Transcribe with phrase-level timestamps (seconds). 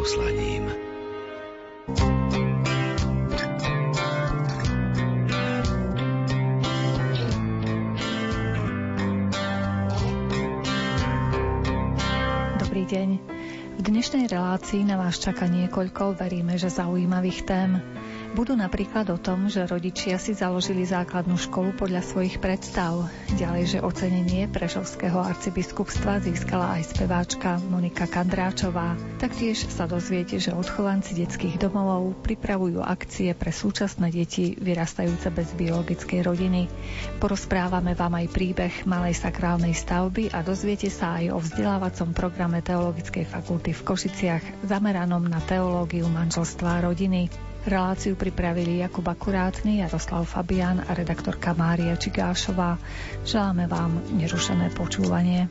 [0.00, 0.64] poslaním.
[12.56, 13.08] Dobrý deň.
[13.76, 17.99] V dnešnej relácii na vás čaká niekoľko, veríme, že zaujímavých tém.
[18.30, 23.10] Budú napríklad o tom, že rodičia si založili základnú školu podľa svojich predstav.
[23.34, 28.94] Ďalej, že ocenenie Prešovského arcibiskupstva získala aj speváčka Monika Kandráčová.
[29.18, 36.22] Taktiež sa dozviete, že odchovanci detských domovov pripravujú akcie pre súčasné deti vyrastajúce bez biologickej
[36.22, 36.70] rodiny.
[37.18, 43.26] Porozprávame vám aj príbeh malej sakrálnej stavby a dozviete sa aj o vzdelávacom programe Teologickej
[43.26, 47.49] fakulty v Košiciach zameranom na teológiu manželstva a rodiny.
[47.60, 52.80] Reláciu pripravili Jakub Akurátny, Jaroslav Fabian a redaktorka Mária Čigášová.
[53.28, 55.44] Želáme vám nerušené počúvanie.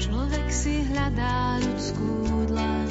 [0.00, 2.90] Človek si hľadá ľudskú dlaň,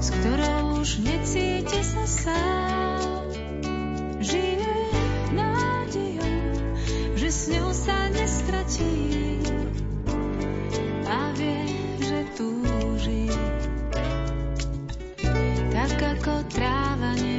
[0.00, 3.28] s ktorou už necíti sa sám.
[4.24, 4.76] Žije
[5.36, 6.40] nádejou,
[7.20, 8.96] že s ňou sa nestratí
[11.04, 11.68] a vie,
[12.00, 12.75] že túži
[15.86, 17.35] tak ako tráva nevie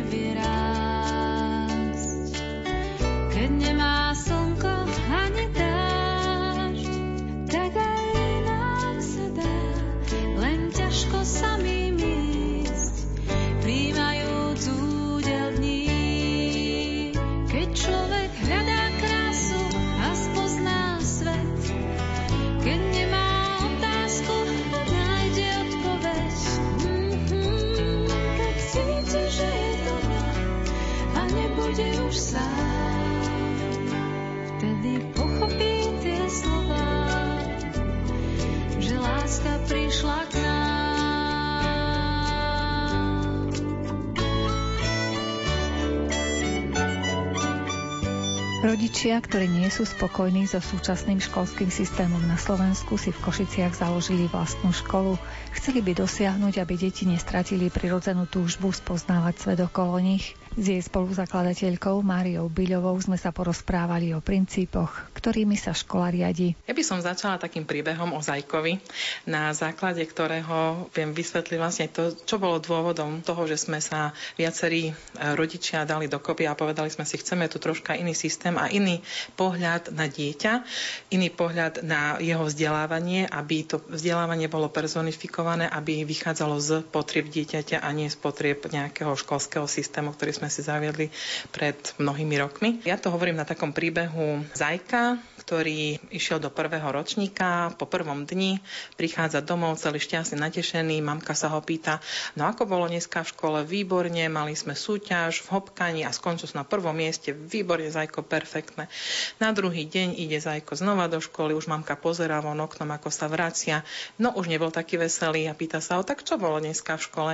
[48.67, 54.27] Rodičia, ktorí nie sú spokojní so súčasným školským systémom na Slovensku, si v Košiciach založili
[54.27, 55.15] vlastnú školu.
[55.55, 60.35] Chceli by dosiahnuť, aby deti nestratili prirodzenú túžbu spoznávať svet okolo nich.
[60.57, 66.57] S jej spoluzakladateľkou Máriou Byľovou sme sa porozprávali o princípoch, ktorými sa škola riadi.
[66.65, 68.81] Ja by som začala takým príbehom o Zajkovi,
[69.29, 74.89] na základe ktorého viem vysvetliť vlastne to, čo bolo dôvodom toho, že sme sa viacerí
[74.89, 74.93] e,
[75.37, 78.97] rodičia dali dokopy a povedali sme si, chceme tu troška iný systém a iný
[79.37, 80.65] pohľad na dieťa,
[81.13, 87.77] iný pohľad na jeho vzdelávanie, aby to vzdelávanie bolo personifikované, aby vychádzalo z potrieb dieťaťa
[87.77, 91.11] a nie z potrieb nejakého školského systému, ktorý sme si zaviedli
[91.51, 92.69] pred mnohými rokmi.
[92.83, 98.59] Ja to hovorím na takom príbehu Zajka, ktorý išiel do prvého ročníka, po prvom dni
[98.99, 102.03] prichádza domov celý šťastný, natešený, mamka sa ho pýta,
[102.35, 106.61] no ako bolo dneska v škole, výborne, mali sme súťaž v hopkaní a skončil som
[106.61, 108.91] na prvom mieste, výborne, Zajko, perfektné.
[109.39, 113.31] Na druhý deň ide Zajko znova do školy, už mamka pozerá von oknom, ako sa
[113.31, 113.87] vracia,
[114.19, 117.33] no už nebol taký veselý a pýta sa ho, tak čo bolo dneska v škole?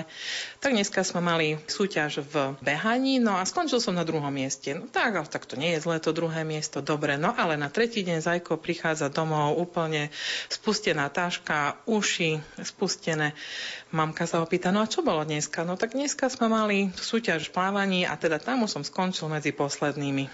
[0.62, 4.72] Tak dneska sme mali súťaž v behaní, no a skončil som na druhom mieste.
[4.72, 7.20] No tak, ale tak to nie je zlé, to druhé miesto, dobre.
[7.20, 10.10] No ale na tretí deň Zajko prichádza domov úplne
[10.48, 13.36] spustená táška, uši spustené.
[13.94, 15.62] Mamka sa ho pýta, no a čo bolo dneska?
[15.62, 20.34] No tak dneska sme mali súťaž v plávaní a teda tam som skončil medzi poslednými.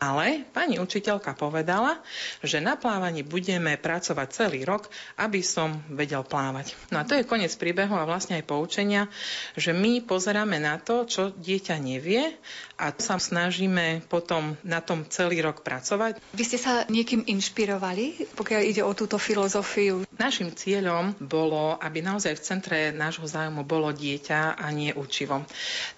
[0.00, 2.00] Ale pani učiteľka povedala,
[2.40, 4.88] že na plávaní budeme pracovať celý rok,
[5.20, 6.72] aby som vedel plávať.
[6.88, 9.12] No a to je koniec príbehu a vlastne aj poučenia,
[9.52, 12.40] že my pozeráme na to, čo dieťa nevie
[12.74, 16.18] a sa snažíme potom na tom celý rok pracovať.
[16.34, 20.02] Vy ste sa niekým inšpirovali, pokiaľ ide o túto filozofiu?
[20.14, 25.42] Našim cieľom bolo, aby naozaj v centre nášho zájmu bolo dieťa a nie učivo.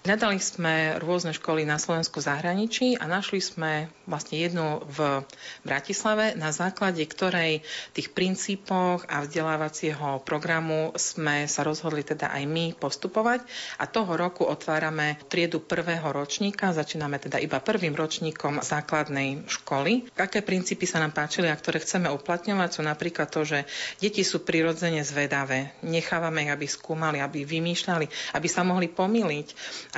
[0.05, 5.21] Hľadali sme rôzne školy na Slovensku zahraničí a našli sme vlastne jednu v
[5.65, 7.61] Bratislave, na základe ktorej
[7.93, 13.43] tých princípoch a vzdelávacieho programu sme sa rozhodli teda aj my postupovať
[13.77, 20.09] a toho roku otvárame triedu prvého ročníka, začíname teda iba prvým ročníkom základnej školy.
[20.17, 23.67] Aké princípy sa nám páčili a ktoré chceme uplatňovať sú napríklad to, že
[23.99, 25.75] deti sú prirodzene zvedavé.
[25.83, 29.47] Nechávame ich, aby skúmali, aby vymýšľali, aby sa mohli pomýliť,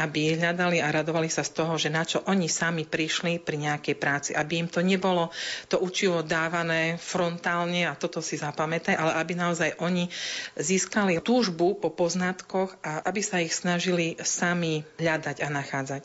[0.02, 3.96] aby hľadali a radovali sa z toho, že na čo oni sami prišli pri nejakej
[3.96, 5.30] práci, aby im to nebolo
[5.70, 10.10] to učivo dávané frontálne a toto si zapamätaj, ale aby naozaj oni
[10.58, 16.02] získali túžbu po poznatkoch a aby sa ich snažili sami hľadať a nachádzať.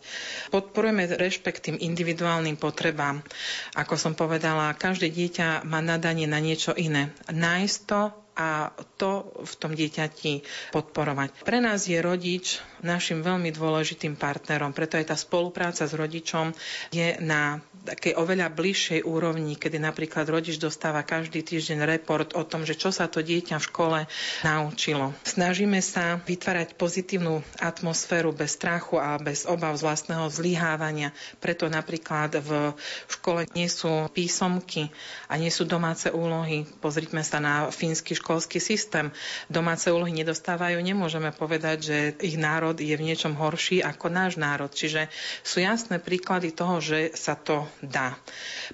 [0.55, 3.27] Podporujeme rešpekt tým individuálnym potrebám.
[3.75, 7.11] Ako som povedala, každé dieťa má nadanie na niečo iné.
[7.27, 8.01] Nájsť to
[8.35, 11.43] a to v tom dieťati podporovať.
[11.43, 16.53] Pre nás je rodič našim veľmi dôležitým partnerom, preto aj tá spolupráca s rodičom
[16.93, 22.65] je na takej oveľa bližšej úrovni, kedy napríklad rodič dostáva každý týždeň report o tom,
[22.65, 23.99] že čo sa to dieťa v škole
[24.41, 25.13] naučilo.
[25.25, 31.13] Snažíme sa vytvárať pozitívnu atmosféru bez strachu a bez obav z vlastného zlyhávania.
[31.41, 32.73] Preto napríklad v
[33.09, 34.89] škole nie sú písomky
[35.29, 36.65] a nie sú domáce úlohy.
[36.81, 39.13] Pozrime sa na fínsky školský systém.
[39.53, 44.71] Domáce úlohy nedostávajú, nemôžeme povedať, že ich národ je v niečom horší ako náš národ.
[44.71, 45.11] Čiže
[45.43, 48.17] sú jasné príklady toho, že sa to dá.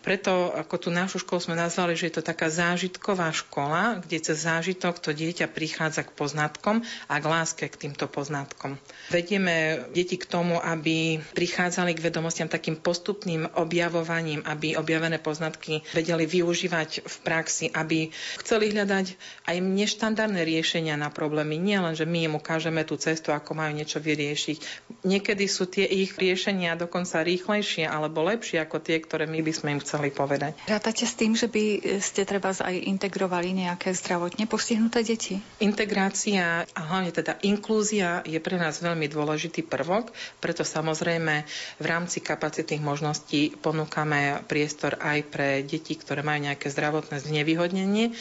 [0.05, 4.47] Preto ako tú našu školu sme nazvali, že je to taká zážitková škola, kde cez
[4.47, 8.79] zážitok to dieťa prichádza k poznatkom a k láske k týmto poznatkom.
[9.11, 16.29] Vedieme deti k tomu, aby prichádzali k vedomostiam takým postupným objavovaním, aby objavené poznatky vedeli
[16.31, 19.07] využívať v praxi, aby chceli hľadať
[19.51, 21.59] aj neštandardné riešenia na problémy.
[21.59, 24.59] Nie len, že my im ukážeme tú cestu, ako majú niečo vyriešiť.
[25.03, 29.69] Niekedy sú tie ich riešenia dokonca rýchlejšie alebo lepšie ako tie, ktoré my by sme
[29.75, 30.55] im chceli povedať.
[30.69, 35.41] Rátate s tým, že by ste treba aj integrovali nejaké zdravotne postihnuté deti?
[35.65, 41.49] Integrácia a hlavne teda inklúzia je pre nás veľmi dôležitý prvok, preto samozrejme
[41.81, 48.13] v rámci kapacitných možností ponúkame priestor aj pre deti, ktoré majú nejaké zdravotné znevýhodnenie.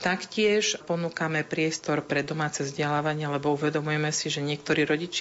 [0.00, 5.11] Taktiež ponúkame priestor pre domáce vzdelávanie, lebo uvedomujeme si, že niektorí rodičia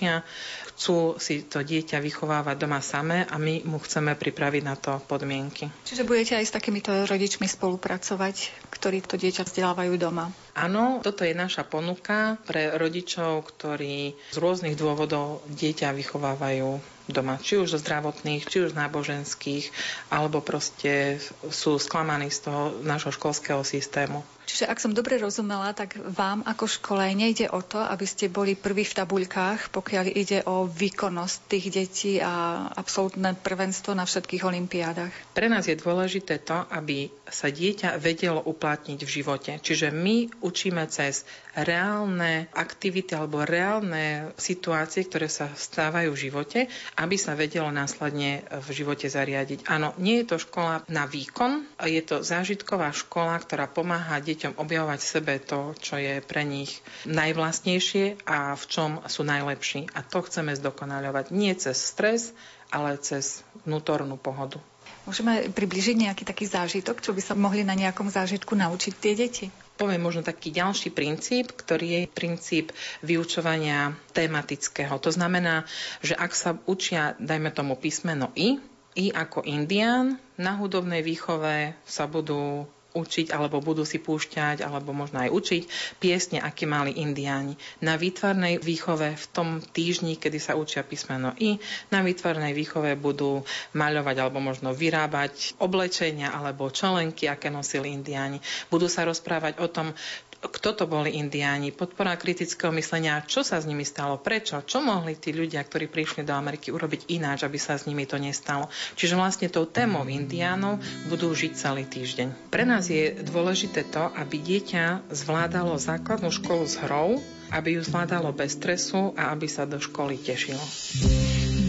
[0.72, 5.70] chcú si to dieťa vychovávať doma samé a my mu chceme pripraviť na to podmienky.
[5.84, 8.36] Čiže budete aj s takýmito rodičmi spolupracovať,
[8.72, 10.34] ktorí to dieťa vzdelávajú doma?
[10.58, 17.60] Áno, toto je naša ponuka pre rodičov, ktorí z rôznych dôvodov dieťa vychovávajú doma, či
[17.60, 19.70] už zo zdravotných, či už náboženských,
[20.10, 21.20] alebo proste
[21.52, 24.24] sú sklamaní z toho nášho školského systému.
[24.46, 28.58] Čiže ak som dobre rozumela, tak vám ako škole nejde o to, aby ste boli
[28.58, 35.14] prví v tabuľkách, pokiaľ ide o výkonnosť tých detí a absolútne prvenstvo na všetkých olimpiádach.
[35.32, 39.52] Pre nás je dôležité to, aby sa dieťa vedelo uplatniť v živote.
[39.64, 41.24] Čiže my učíme cez
[41.56, 46.60] reálne aktivity alebo reálne situácie, ktoré sa stávajú v živote,
[47.00, 49.68] aby sa vedelo následne v živote zariadiť.
[49.68, 55.00] Áno, nie je to škola na výkon, je to zážitková škola, ktorá pomáha deťom objavovať
[55.04, 59.92] v sebe to, čo je pre nich najvlastnejšie a v čom sú najlepší.
[59.92, 62.32] A to chceme zdokonaľovať nie cez stres,
[62.72, 64.64] ale cez vnútornú pohodu.
[65.02, 69.46] Môžeme približiť nejaký taký zážitok, čo by sa mohli na nejakom zážitku naučiť tie deti?
[69.74, 72.70] Poviem možno taký ďalší princíp, ktorý je princíp
[73.02, 74.94] vyučovania tematického.
[75.02, 75.66] To znamená,
[76.06, 78.62] že ak sa učia, dajme tomu písmeno I,
[78.94, 85.24] I ako indián, na hudobnej výchove sa budú učiť, alebo budú si púšťať, alebo možno
[85.24, 85.64] aj učiť
[85.98, 87.56] piesne, aké mali indiáni.
[87.80, 91.58] Na výtvarnej výchove v tom týždni, kedy sa učia písmeno I,
[91.90, 93.44] na výtvarnej výchove budú
[93.74, 98.44] maľovať alebo možno vyrábať oblečenia alebo čelenky, aké nosili indiáni.
[98.68, 99.96] Budú sa rozprávať o tom,
[100.42, 105.14] kto to boli indiáni, podpora kritického myslenia, čo sa s nimi stalo, prečo, čo mohli
[105.14, 108.66] tí ľudia, ktorí prišli do Ameriky urobiť ináč, aby sa s nimi to nestalo.
[108.98, 110.82] Čiže vlastne tou témou indiánov
[111.14, 112.50] budú žiť celý týždeň.
[112.50, 117.22] Pre nás je dôležité to, aby dieťa zvládalo základnú školu s hrou,
[117.54, 120.64] aby ju zvládalo bez stresu a aby sa do školy tešilo.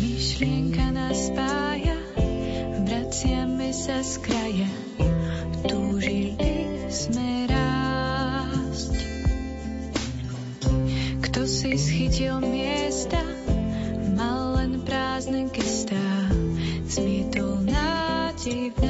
[0.01, 1.99] Myšlienka nás spája,
[2.89, 4.71] vraciame sa z kraja,
[5.67, 6.39] túžili
[6.89, 7.52] sme
[11.33, 13.25] Kto si schytil miesta,
[14.13, 16.29] mal len prázdne gestá,
[16.85, 18.81] zmietol nádej v.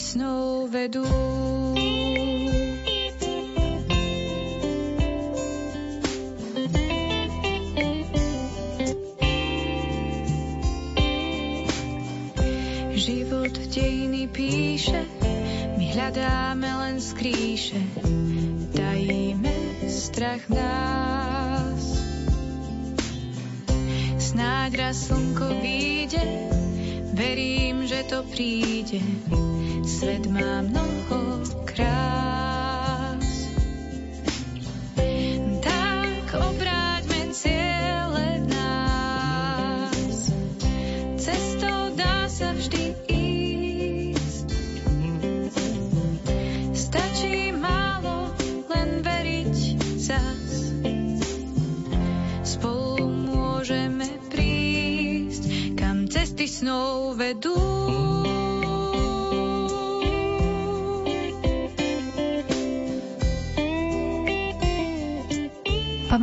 [0.00, 1.37] snow vedú.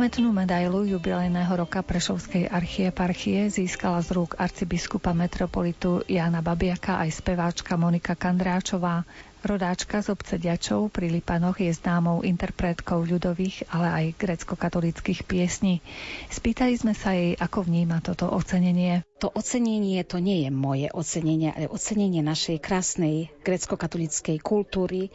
[0.06, 7.74] Pamätnú medailu jubilejného roka Prešovskej archieparchie získala z rúk arcibiskupa metropolitu Jana Babiaka aj speváčka
[7.74, 9.02] Monika Kandráčová.
[9.42, 15.82] Rodáčka z obce Ďačov pri Lipanoch je známou interpretkou ľudových, ale aj grecko-katolických piesní.
[16.30, 19.02] Spýtali sme sa jej, ako vníma toto ocenenie.
[19.16, 25.08] To ocenenie to nie je moje ocenenie, ale ocenenie našej krásnej grecko-katolickej kultúry,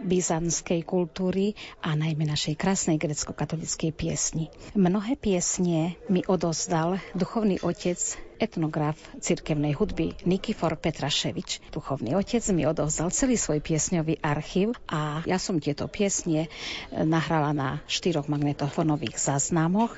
[0.00, 1.52] byzantskej kultúry
[1.84, 4.48] a najmä našej krásnej grecko-katolickej piesni.
[4.72, 8.00] Mnohé piesne mi odozdal duchovný otec
[8.42, 11.70] etnograf cirkevnej hudby Nikifor Petraševič.
[11.70, 17.54] Duchovný otec mi odovzdal celý svoj piesňový archív a ja som tieto piesne eh, nahrala
[17.54, 19.94] na štyroch magnetofónových záznamoch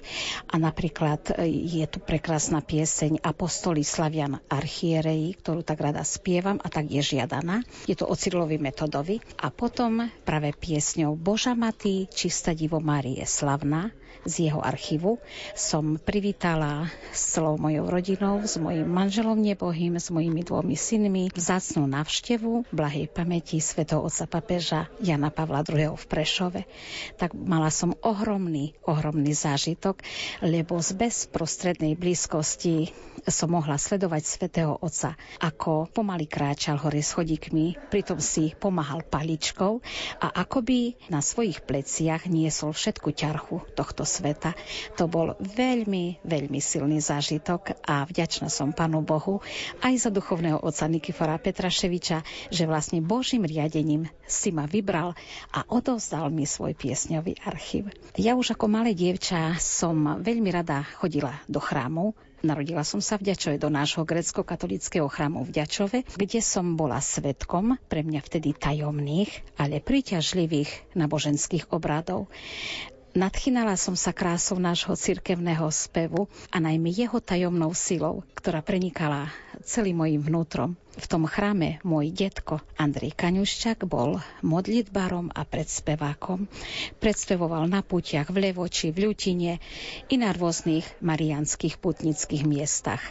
[0.52, 1.48] a napríklad eh,
[1.80, 7.60] je tu prekrásna pieseň Apostoli Slavian Archiereji, ktorú tak rada spievam a tak je žiadaná.
[7.84, 13.92] Je to o Cyrilovi metodovi a potom práve piesňou Boža Matý, čistá divo Márie Slavná,
[14.22, 15.18] z jeho archívu
[15.58, 21.90] som privítala s celou mojou rodinou, s mojim manželom nebohým, s mojimi dvomi synmi vzácnú
[21.90, 25.98] návštevu blahej pamäti svätého otca papeža Jana Pavla II.
[25.98, 26.62] v Prešove.
[27.18, 30.00] Tak mala som ohromný, ohromný zážitok,
[30.44, 32.94] lebo z bezprostrednej blízkosti
[33.26, 39.80] som mohla sledovať svätého otca, ako pomaly kráčal hore schodíkmi, pritom si pomáhal paličkou
[40.20, 44.54] a akoby na svojich pleciach niesol všetku ťarchu tohto sveta.
[45.00, 49.40] To bol veľmi, veľmi silný zážitok a vďačná som Panu Bohu
[49.82, 55.16] aj za duchovného otca Nikifora Petraševiča, že vlastne Božím riadením si ma vybral
[55.50, 57.90] a odovzdal mi svoj piesňový archív.
[58.16, 62.12] Ja už ako malé dievča som veľmi rada chodila do chrámu,
[62.44, 67.80] Narodila som sa v Ďačove do nášho grecko-katolického chrámu v Ďačove, kde som bola svetkom,
[67.88, 72.28] pre mňa vtedy tajomných, ale príťažlivých náboženských obradov.
[73.14, 79.30] Nadchynala som sa krásou nášho cirkevného spevu a najmä jeho tajomnou silou, ktorá prenikala
[79.64, 80.76] celým mojim vnútrom.
[80.94, 86.46] V tom chráme môj detko Andrej Kaňuščak bol modlitbarom a predspevákom.
[87.02, 89.58] Predspevoval na putiach v Levoči, v Ľutine
[90.06, 93.02] i na rôznych marianských putnických miestach.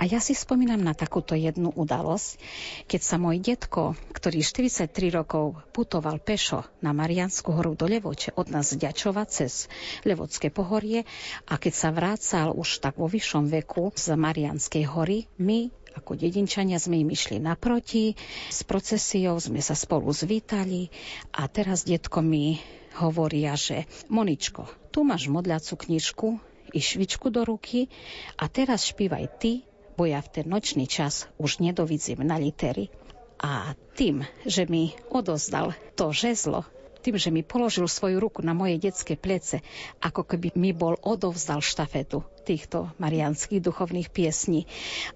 [0.00, 2.40] A ja si spomínam na takúto jednu udalosť,
[2.88, 8.48] keď sa môj detko, ktorý 43 rokov putoval pešo na Mariansku horu do Levoče od
[8.48, 8.80] nás z
[9.28, 9.68] cez
[10.08, 11.04] Levocké pohorie
[11.44, 16.76] a keď sa vrácal už tak vo vyššom veku z Marianskej hory, my ako dedinčania
[16.76, 18.12] sme im išli naproti,
[18.52, 20.92] s procesiou sme sa spolu zvítali
[21.32, 22.60] a teraz detko mi
[23.00, 26.28] hovoria, že Moničko, tu máš modľacu knižku
[26.76, 27.88] i švičku do ruky
[28.36, 29.64] a teraz špívaj ty,
[29.96, 32.92] bo ja v ten nočný čas už nedovidzím na litery.
[33.36, 36.64] A tým, že mi odozdal to žezlo,
[37.06, 39.62] tým, že mi položil svoju ruku na moje detské plece,
[40.02, 44.66] ako keby mi bol odovzdal štafetu týchto marianských duchovných piesní.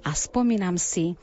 [0.07, 1.19] A spomínam si,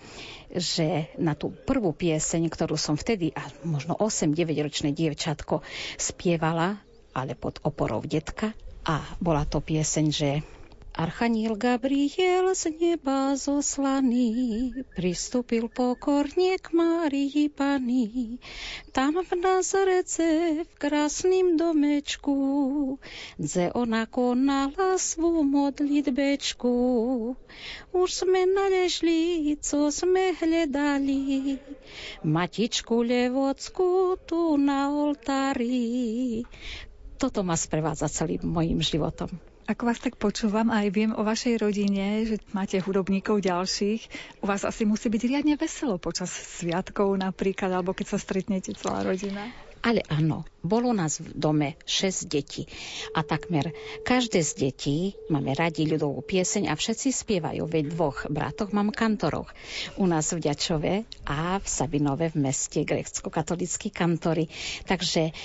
[0.52, 5.64] že na tú prvú pieseň, ktorú som vtedy, a možno 8-9 ročné dievčatko,
[5.96, 6.84] spievala,
[7.16, 8.52] ale pod oporou detka,
[8.88, 10.30] a bola to pieseň, že
[10.98, 18.42] Archaniel Gabriel z neba zoslaný pristúpil pokorne k Márii Pani.
[18.98, 20.26] Tam v Nazarece
[20.66, 22.34] v krásnym domečku,
[23.38, 26.74] dze ona konala svú modlitbečku.
[27.94, 31.62] Už sme naležli, co sme hľadali,
[32.26, 36.42] matičku Levocku tu na oltári.
[37.22, 39.30] Toto ma sprevádza celým mojim životom.
[39.68, 44.08] Ako vás tak počúvam, aj viem o vašej rodine, že máte hudobníkov ďalších.
[44.40, 49.04] U vás asi musí byť riadne veselo počas sviatkov napríklad, alebo keď sa stretnete celá
[49.04, 49.52] rodina.
[49.84, 52.64] Ale áno, bolo nás v dome 6 detí
[53.12, 53.76] a takmer
[54.08, 54.98] každé z detí
[55.28, 59.52] máme radi ľudovú pieseň a všetci spievajú, veď dvoch bratoch mám kantorov.
[60.00, 60.94] U nás v Ďačove
[61.28, 64.48] a v Sabinove v meste grecko-katolícky kantory.
[64.88, 65.36] Takže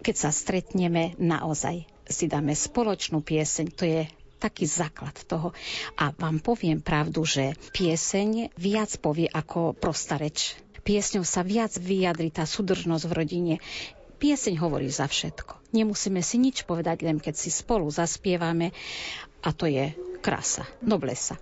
[0.00, 4.02] keď sa stretneme, naozaj si dáme spoločnú pieseň, to je
[4.38, 5.50] taký základ toho.
[5.96, 10.54] A vám poviem pravdu, že pieseň viac povie ako prostá reč.
[10.86, 13.54] Piesňou sa viac vyjadri tá súdržnosť v rodine.
[14.22, 15.74] Pieseň hovorí za všetko.
[15.74, 18.70] Nemusíme si nič povedať, len keď si spolu zaspievame
[19.42, 21.36] a to je krása, noblesa.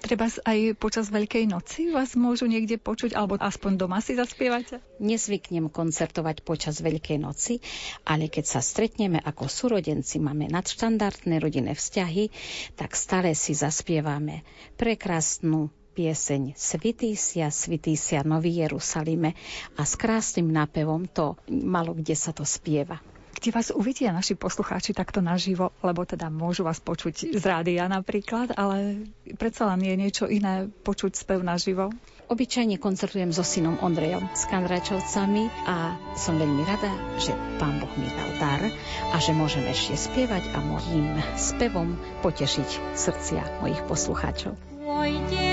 [0.00, 4.80] Treba aj počas Veľkej noci vás môžu niekde počuť, alebo aspoň doma si zaspievate?
[5.02, 7.60] Nezvyknem koncertovať počas Veľkej noci,
[8.08, 12.32] ale keď sa stretneme ako súrodenci, máme nadštandardné rodinné vzťahy,
[12.78, 14.46] tak stále si zaspievame
[14.80, 19.36] prekrásnu pieseň Svitý sia, Svitý sia Nový Jerusalime
[19.76, 23.11] a s krásnym nápevom to malo kde sa to spieva.
[23.42, 28.54] Kde vás uvidia naši poslucháči takto naživo, lebo teda môžu vás počuť z rádia napríklad,
[28.54, 29.02] ale
[29.34, 31.90] predsa len je niečo iné počuť spev naživo?
[32.30, 38.06] Obyčajne koncertujem so synom Ondrejom s Kandračovcami a som veľmi rada, že pán Boh mi
[38.14, 38.62] dal dar
[39.10, 44.54] a že môžem ešte spievať a môjim spevom potešiť srdcia mojich poslucháčov.
[44.86, 45.51] Pôjdem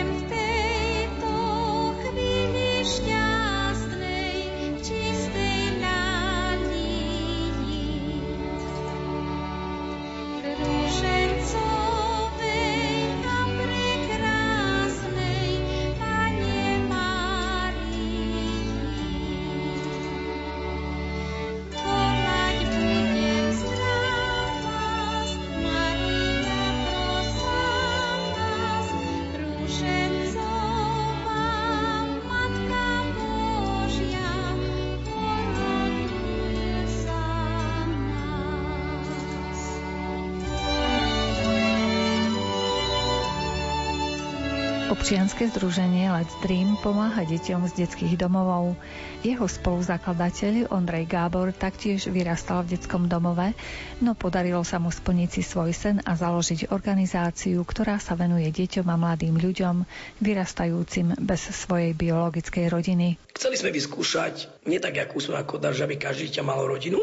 [45.09, 48.77] Občianske združenie Let's Dream pomáha deťom z detských domovov.
[49.25, 53.57] Jeho spoluzakladateľ Ondrej Gábor taktiež vyrastal v detskom domove,
[54.05, 58.85] no podarilo sa mu splniť si svoj sen a založiť organizáciu, ktorá sa venuje deťom
[58.85, 59.81] a mladým ľuďom,
[60.21, 63.17] vyrastajúcim bez svojej biologickej rodiny.
[63.33, 67.01] Chceli sme vyskúšať, nie tak, ako sme ako dar, že aby každý ťa mal rodinu,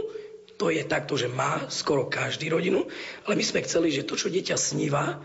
[0.54, 2.86] to je takto, že má skoro každý rodinu,
[3.26, 5.18] ale my sme chceli, že to, čo dieťa sníva,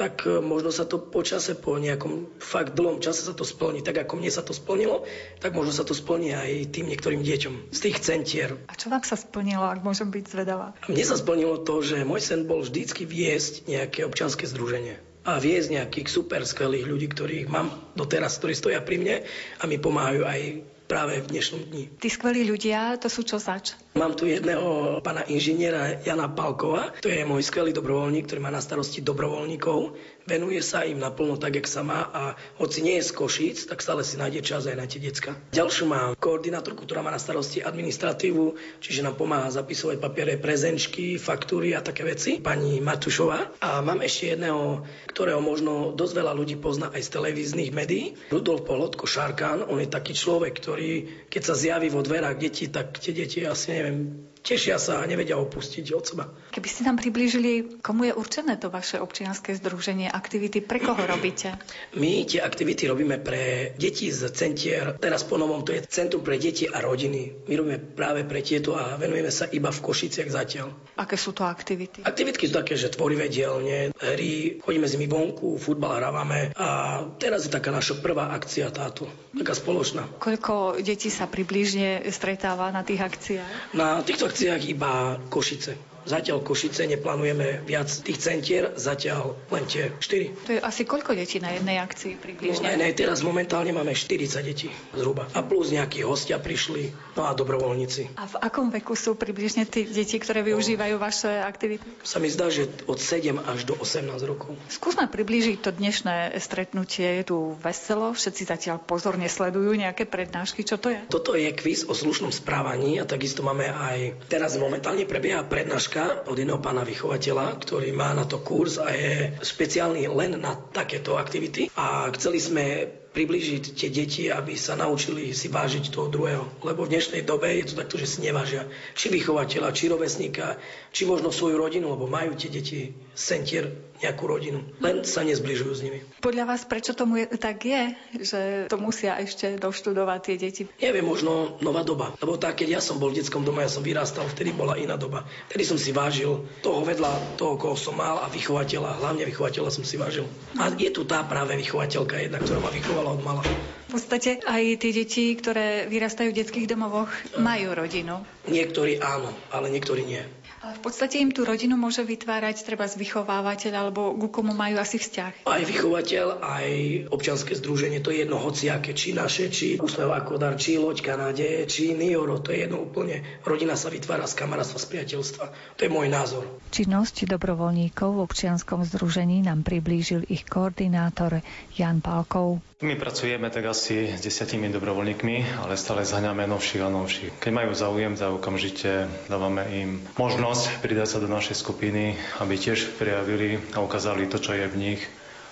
[0.00, 3.84] tak e, možno sa to počase po nejakom fakt dlhom čase sa to splní.
[3.84, 5.04] Tak ako mne sa to splnilo,
[5.44, 8.56] tak možno sa to splní aj tým niektorým deťom z tých centier.
[8.64, 10.72] A čo vám sa splnilo, ak môžem byť zvedavá?
[10.80, 14.96] A mne sa splnilo to, že môj sen bol vždycky viesť nejaké občanské združenie
[15.28, 19.16] a viesť nejakých super skvelých ľudí, ktorých mám doteraz, ktorí stoja pri mne
[19.60, 20.40] a mi pomáhajú aj
[20.90, 21.86] práve v dnešnom dni.
[22.02, 23.78] Tí skvelí ľudia, to sú čo zač?
[23.94, 28.58] Mám tu jedného pána inžiniera Jana Palkova, to je môj skvelý dobrovoľník, ktorý má na
[28.58, 29.94] starosti dobrovoľníkov
[30.30, 33.82] venuje sa im naplno tak, jak sa má a hoci nie je z Košíc, tak
[33.82, 35.34] stále si nájde čas aj na tie decka.
[35.50, 41.74] Ďalšiu mám koordinátorku, ktorá má na starosti administratívu, čiže nám pomáha zapisovať papiere, prezenčky, faktúry
[41.74, 43.58] a také veci, pani Matušová.
[43.58, 48.14] A mám ešte jedného, ktorého možno dosť veľa ľudí pozná aj z televíznych médií.
[48.30, 50.90] Rudolf Polotko Šarkán, on je taký človek, ktorý
[51.26, 55.36] keď sa zjaví vo dverách detí, tak tie deti asi neviem, tešia sa a nevedia
[55.36, 56.24] opustiť od seba.
[56.50, 61.54] Keby ste nám priblížili, komu je určené to vaše občianske združenie, aktivity, pre koho robíte?
[61.94, 66.40] My tie aktivity robíme pre deti z centier, teraz po novom to je Centrum pre
[66.40, 67.46] deti a rodiny.
[67.46, 70.72] My robíme práve pre tieto a venujeme sa iba v Košiciach zatiaľ.
[70.96, 72.00] Aké sú to aktivity?
[72.02, 77.44] Aktivitky sú také, že tvorivé dielne, hry, chodíme s nimi vonku, futbal hrávame a teraz
[77.44, 79.04] je taká naša prvá akcia táto,
[79.36, 80.08] taká spoločná.
[80.22, 83.76] Koľko detí sa približne stretáva na tých akciách?
[83.76, 85.89] Na týchto akciách iba Košice.
[86.08, 90.48] Zatiaľ Košice neplánujeme viac tých centier, zatiaľ len tie 4.
[90.48, 92.64] To je asi koľko detí na jednej akcii približne?
[92.64, 95.28] No, ne, teraz momentálne máme 40 detí zhruba.
[95.36, 98.16] A plus nejakí hostia prišli, no a dobrovoľníci.
[98.16, 101.84] A v akom veku sú približne tí deti, ktoré využívajú vaše aktivity?
[102.00, 104.56] Sa mi zdá, že od 7 až do 18 rokov.
[104.72, 107.20] Skúsme priblížiť to dnešné stretnutie.
[107.20, 110.64] Je tu veselo, všetci zatiaľ pozorne sledujú nejaké prednášky.
[110.64, 110.98] Čo to je?
[111.12, 116.30] Toto je kvíz o slušnom správaní a takisto máme aj teraz momentálne prebieha prednáška prednáška
[116.30, 121.18] od jedného pána vychovateľa, ktorý má na to kurz a je špeciálny len na takéto
[121.18, 121.66] aktivity.
[121.74, 122.64] A chceli sme
[123.10, 126.62] približiť tie deti, aby sa naučili si vážiť toho druhého.
[126.62, 130.62] Lebo v dnešnej dobe je to takto, že si nevážia či vychovateľa, či rovesníka,
[130.94, 134.64] či možno svoju rodinu, lebo majú tie deti sentier nejakú rodinu.
[134.80, 136.00] Len sa nezbližujú s nimi.
[136.24, 137.82] Podľa vás, prečo tomu je, tak je,
[138.20, 140.62] že to musia ešte doštudovať tie deti?
[140.80, 142.16] Neviem, možno nová doba.
[142.18, 144.96] Lebo tak, keď ja som bol v detskom dome, ja som vyrastal, vtedy bola iná
[144.96, 145.28] doba.
[145.52, 149.84] Vtedy som si vážil toho vedľa toho, koho som mal a vychovateľa, hlavne vychovateľa som
[149.84, 150.24] si vážil.
[150.56, 153.42] A je tu tá práve vychovateľka jedna, ktorá ma vychovala od mala.
[153.90, 157.10] V podstate aj tie deti, ktoré vyrastajú v detských domovoch,
[157.42, 158.22] majú rodinu.
[158.46, 160.22] Niektorí áno, ale niektorí nie.
[160.60, 164.76] Ale v podstate im tú rodinu môže vytvárať treba z vychovávateľ, alebo ku komu majú
[164.76, 165.48] asi vzťah.
[165.48, 166.68] Aj vychovateľ, aj
[167.08, 171.96] občanské združenie, to je jedno hociaké, či naše, či Úsmev dar, či Loďka nádeje, či
[171.96, 173.40] Nioro, to je jedno úplne.
[173.40, 175.44] Rodina sa vytvára z kamarátstva, z priateľstva.
[175.48, 176.44] To je môj názor.
[176.68, 181.40] Činnosť dobrovoľníkov v občianskom združení nám priblížil ich koordinátor
[181.72, 182.69] Jan Palkov.
[182.80, 187.36] My pracujeme tak asi s desiatimi dobrovoľníkmi, ale stále zhaňame novších a novších.
[187.36, 192.96] Keď majú záujem, tak okamžite dávame im možnosť pridať sa do našej skupiny, aby tiež
[192.96, 195.00] prijavili a ukázali to, čo je v nich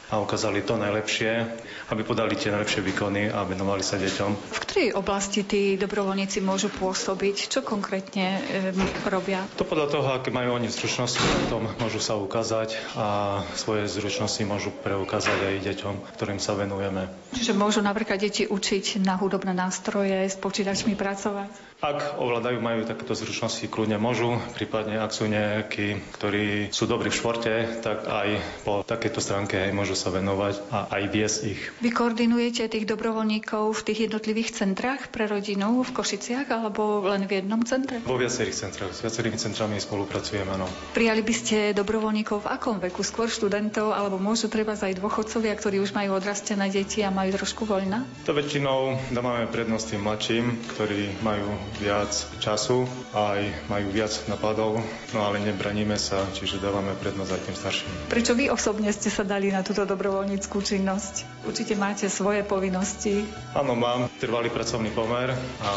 [0.09, 1.45] a ukázali to najlepšie,
[1.93, 4.31] aby podali tie najlepšie výkony a venovali sa deťom.
[4.49, 7.53] V ktorej oblasti tí dobrovoľníci môžu pôsobiť?
[7.53, 8.73] Čo konkrétne e,
[9.05, 9.45] robia?
[9.61, 13.07] To podľa toho, aké majú oni zručnosti, potom môžu sa ukázať a
[13.53, 17.13] svoje zručnosti môžu preukázať aj deťom, ktorým sa venujeme.
[17.37, 21.78] Čiže môžu napríklad deti učiť na hudobné nástroje, s počítačmi pracovať?
[21.79, 27.19] Ak ovládajú, majú takéto zručnosti, kľudne môžu, prípadne ak sú nejakí, ktorí sú dobrí v
[27.23, 27.55] športe,
[27.87, 28.35] tak aj
[28.67, 31.63] po takejto stránke aj môžu sa venovať a aj viesť ich.
[31.79, 37.47] Vy koordinujete tých dobrovoľníkov v tých jednotlivých centrách pre rodinu v Košiciach alebo len v
[37.47, 38.03] jednom centre?
[38.03, 40.67] Vo viacerých centrách, s viacerými centrami spolupracujeme, áno.
[40.99, 43.07] Prijali by ste dobrovoľníkov v akom veku?
[43.07, 47.71] Skôr študentov alebo môžu treba aj dôchodcovia, ktorí už majú odrastené deti a majú trošku
[47.71, 48.03] voľna?
[48.27, 54.81] To väčšinou dávame prednosti mladším, ktorí majú viac času a aj majú viac napadov,
[55.13, 57.91] no ale nebraníme sa, čiže dávame prednosť aj tým starším.
[58.09, 61.45] Prečo vy osobne ste sa dali na túto dobrovoľníckú činnosť?
[61.45, 63.29] Určite máte svoje povinnosti.
[63.53, 65.71] Áno, mám trvalý pracovný pomer a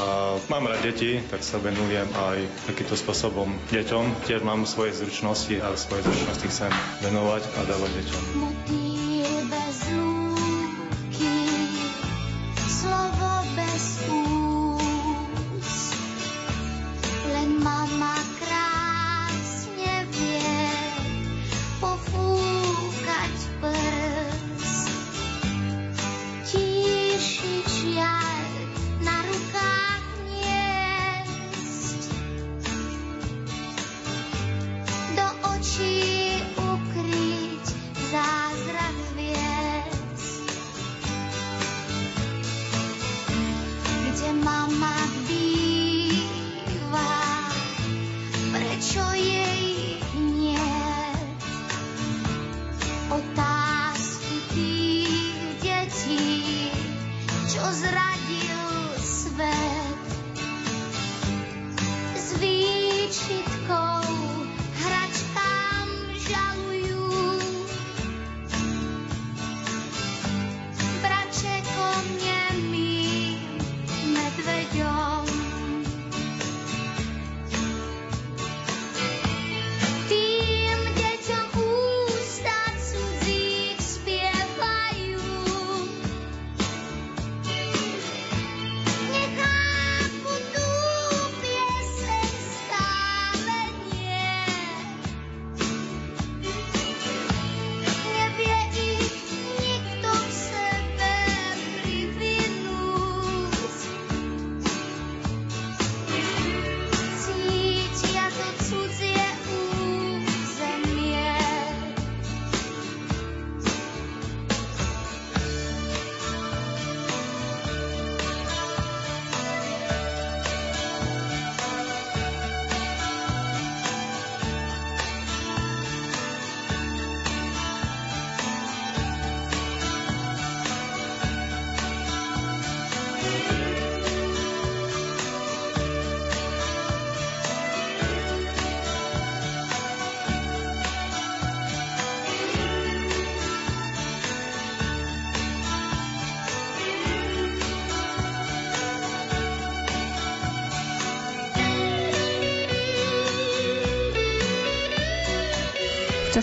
[0.48, 4.26] mám rád deti, tak sa venujem aj takýmto spôsobom deťom.
[4.26, 8.22] Tiež mám svoje zručnosti a svoje zručnosti chcem venovať a dávať deťom.
[8.42, 11.36] Motýl bez lúky,
[12.68, 14.41] slovo bez úst,
[17.64, 18.71] mama krásne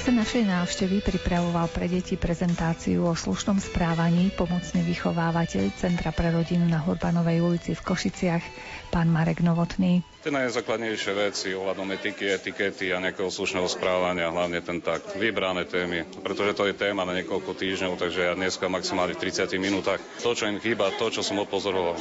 [0.09, 6.65] čase našej návštevy pripravoval pre deti prezentáciu o slušnom správaní pomocný vychovávateľ Centra pre rodinu
[6.65, 8.41] na Hurbanovej ulici v Košiciach,
[8.89, 10.01] pán Marek Novotný.
[10.25, 16.09] Tie najzákladnejšie veci ohľadom etiky, etikety a nejakého slušného správania, hlavne ten tak vybrané témy,
[16.25, 20.33] pretože to je téma na niekoľko týždňov, takže ja dneska maximálne v 30 minútach to,
[20.33, 22.01] čo im chýba, to, čo som odpozoroval.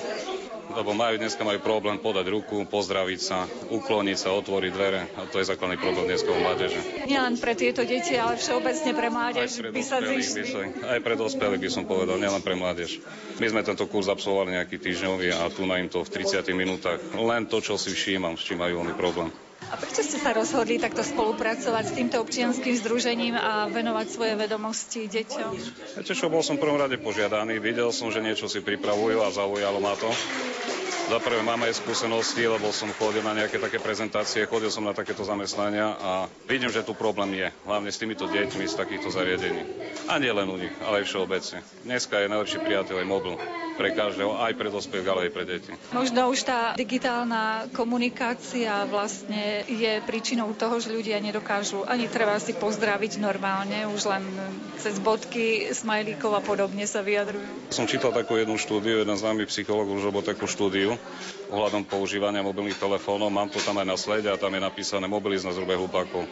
[0.68, 5.08] Lebo majú, dneska majú problém podať ruku, pozdraviť sa, ukloniť sa, otvoriť dvere.
[5.16, 6.80] A to je základný problém dneska u mládeže.
[7.08, 10.38] Nielen pre tieto deti, ale všeobecne pre Aj mládež pre by sa zišli.
[10.38, 13.00] by sa- aj pre dospelých by som povedal, nielen pre mládež.
[13.40, 17.00] My sme tento kurz absolvovali nejaký týždňový a tu na im to v 30 minútach.
[17.16, 19.32] Len to, čo si všímam, s čím majú oni problém.
[19.68, 25.12] A prečo ste sa rozhodli takto spolupracovať s týmto občianským združením a venovať svoje vedomosti
[25.12, 25.52] deťom?
[26.00, 29.28] Viete čo, bol som v prvom rade požiadaný, videl som, že niečo si pripravujú a
[29.28, 30.08] zaujalo ma to.
[31.08, 34.92] Za prvé mám aj skúsenosti, lebo som chodil na nejaké také prezentácie, chodil som na
[34.92, 36.12] takéto zamestnania a
[36.52, 37.48] vidím, že tu problém je.
[37.64, 39.64] Hlavne s týmito deťmi z takýchto zariadení.
[40.12, 41.64] A nie len u nich, ale aj všeobecne.
[41.88, 43.36] Dneska je najlepší priateľ aj mobil.
[43.78, 45.72] Pre každého, aj pre dospelých, ale aj pre deti.
[45.94, 52.58] Možno už tá digitálna komunikácia vlastne je príčinou toho, že ľudia nedokážu ani treba si
[52.58, 54.26] pozdraviť normálne, už len
[54.82, 57.70] cez bodky, smajlíkov a podobne sa vyjadrujú.
[57.70, 60.98] Som čítal takú jednu štúdiu, jeden známy psychológ už robil takú štúdiu
[61.52, 63.32] ohľadom používania mobilných telefónov.
[63.32, 66.28] Mám to tam aj na slede a tam je napísané mobilizna zrube hlupákov.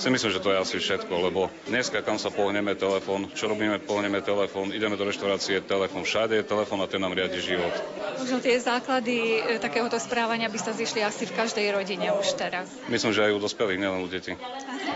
[0.00, 3.76] Si myslím, že to je asi všetko, lebo dneska kam sa pohneme telefón, čo robíme,
[3.84, 7.70] pohneme telefón, ideme do reštaurácie, telefón, všade je telefón a ten nám riadi život.
[8.16, 12.72] Možno tie základy e, takéhoto správania by sa zišli asi v každej rodine už teraz.
[12.88, 14.32] Myslím, že aj u dospelých, nielen u detí.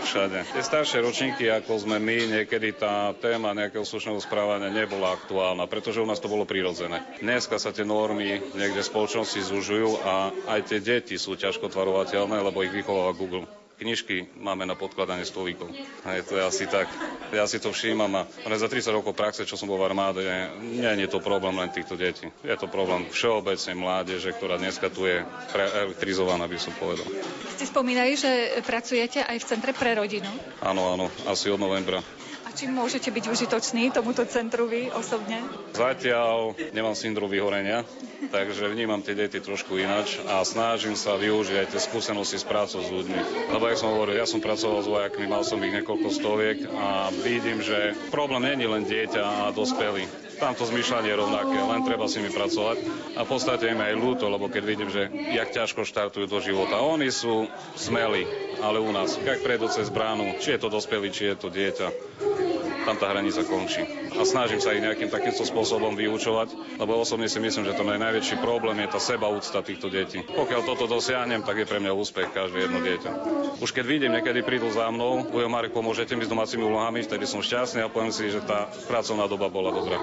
[0.07, 0.39] Všade.
[0.55, 6.01] Tie staršie ročníky, ako sme my, niekedy tá téma nejakého slušného správania nebola aktuálna, pretože
[6.01, 7.03] u nás to bolo prirodzené.
[7.21, 12.37] Dneska sa tie normy niekde v spoločnosti zužujú a aj tie deti sú ťažko tvarovateľné,
[12.45, 15.69] lebo ich vychováva Google knižky máme na podkladanie stolíkov.
[16.05, 16.89] Hej, to je asi tak.
[17.29, 18.21] Ja si to všímam a
[18.57, 20.25] za 30 rokov praxe, čo som bol v armáde,
[20.61, 22.25] nie je to problém len týchto detí.
[22.41, 25.21] Je to problém všeobecne mládeže, ktorá dneska tu je
[25.53, 27.05] elektrizovaná, by som povedal.
[27.57, 30.29] Ste spomínali, že pracujete aj v Centre pre rodinu?
[30.65, 32.01] Áno, áno, asi od novembra.
[32.57, 35.45] Čím môžete byť užitoční tomuto centru vy osobne?
[35.77, 37.85] Zatiaľ nemám syndrom vyhorenia,
[38.33, 42.81] takže vnímam tie deti trošku inač a snažím sa využiť aj tie skúsenosti s prácou
[42.81, 43.53] s ľuďmi.
[43.53, 47.13] Lebo, jak som hovoril, ja som pracoval s vojakmi, mal som ich niekoľko stoviek a
[47.21, 50.09] vidím, že problém není len dieťa a dospelý.
[50.41, 52.77] Tamto zmýšľanie je rovnaké, len treba s nimi pracovať.
[53.17, 56.77] A v podstate im aj ľúto, lebo keď vidím, že jak ťažko štartujú do života.
[56.77, 58.25] Oni sú smelí,
[58.61, 61.89] ale u nás, jak prejdú cez bránu, či je to dospelý, či je to dieťa,
[62.87, 63.83] tam tá hranica končí.
[64.15, 67.99] A snažím sa ich nejakým takýmto spôsobom vyučovať, lebo osobne si myslím, že to je
[67.99, 70.23] najväčší problém je tá sebaúcta týchto detí.
[70.23, 73.11] Pokiaľ toto dosiahnem, tak je pre mňa úspech každé jedno dieťa.
[73.59, 77.27] Už keď vidím, niekedy prídu za mnou, Ujo Marek, pomôžete mi s domácimi úlohami, vtedy
[77.27, 79.99] som šťastný a poviem si, že tá pracovná doba bola dobrá,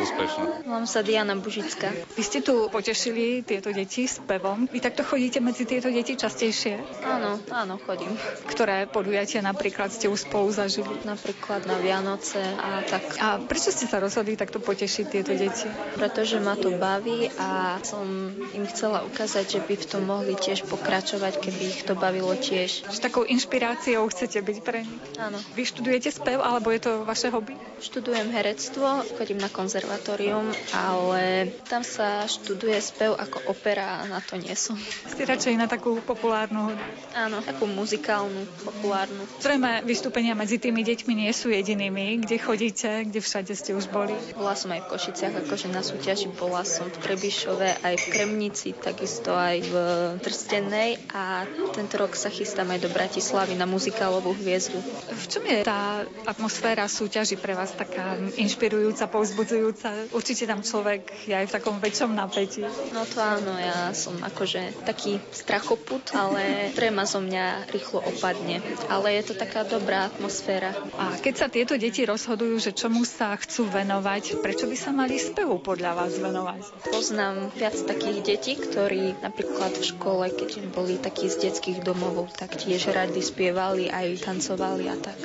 [0.00, 0.64] úspešná.
[0.64, 1.92] Mám sa Diana Bužická.
[2.16, 4.64] Vy ste tu potešili tieto deti s pevom.
[4.72, 7.04] Vy takto chodíte medzi tieto deti častejšie?
[7.04, 8.14] Áno, áno, chodím.
[8.48, 10.88] Ktoré podujatia napríklad ste už spolu zažili?
[11.04, 11.76] Napríklad na
[12.22, 13.02] Vianoce a tak.
[13.18, 15.66] A prečo ste sa rozhodli takto potešiť tieto deti?
[15.98, 20.62] Pretože ma to baví a som im chcela ukázať, že by v tom mohli tiež
[20.70, 22.86] pokračovať, keby ich to bavilo tiež.
[22.86, 25.02] S takou inšpiráciou chcete byť pre nich?
[25.18, 25.38] Áno.
[25.58, 27.58] Vy študujete spev, alebo je to vaše hobby?
[27.82, 34.38] Študujem herectvo, chodím na konzervatórium, ale tam sa študuje spev ako opera a na to
[34.38, 34.78] nie som.
[35.10, 36.86] Ste radšej na takú populárnu hudbu?
[37.18, 39.26] Áno, takú muzikálnu, populárnu.
[39.42, 42.11] Zrejme vystúpenia medzi tými deťmi nie sú jedinými.
[42.20, 43.08] Kde chodíte?
[43.08, 44.12] Kde všade ste už boli?
[44.36, 48.76] Bola som aj v Košiciach, akože na súťaži bola som v Trebišove, aj v Kremnici,
[48.76, 49.74] takisto aj v
[50.20, 54.80] Trstenej a tento rok sa chystám aj do Bratislavy na muzikálovú hviezdu.
[55.12, 60.12] V čom je tá atmosféra súťaži pre vás taká inšpirujúca, povzbudzujúca?
[60.16, 62.64] Určite tam človek je aj v takom väčšom napätí.
[62.96, 68.64] No to áno, ja som akože taký strachoput, ale tréma zo mňa rýchlo opadne.
[68.88, 70.72] Ale je to taká dobrá atmosféra.
[70.96, 75.20] A keď sa tieto deti rozhodujú, že čomu sa chcú venovať, prečo by sa mali
[75.20, 76.88] spevu podľa vás venovať?
[76.88, 82.56] Poznám viac takých detí, ktorí napríklad v škole, keď boli takí z detských domovov, tak
[82.56, 85.18] tiež radi spievali, aj tancovali a tak.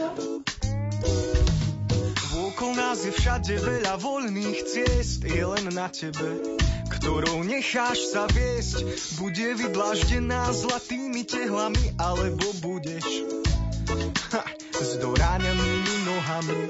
[2.36, 6.60] Vôkol nás je všade veľa voľných ciest, je len na tebe,
[6.92, 8.84] ktorou necháš sa viesť.
[9.16, 13.06] Bude vydlaždená zlatými tehlami, alebo budeš
[14.36, 14.44] ha,
[14.76, 15.97] s doráňanými
[16.28, 16.62] nohami.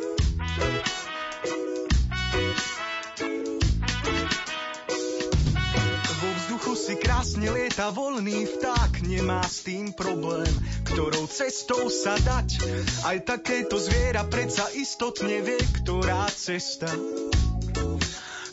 [6.17, 10.49] Vo vzduchu si krásne lieta voľný vták, nemá s tým problém,
[10.85, 12.61] ktorou cestou sa dať.
[13.09, 16.89] Aj takéto zviera predsa istotne vie, ktorá cesta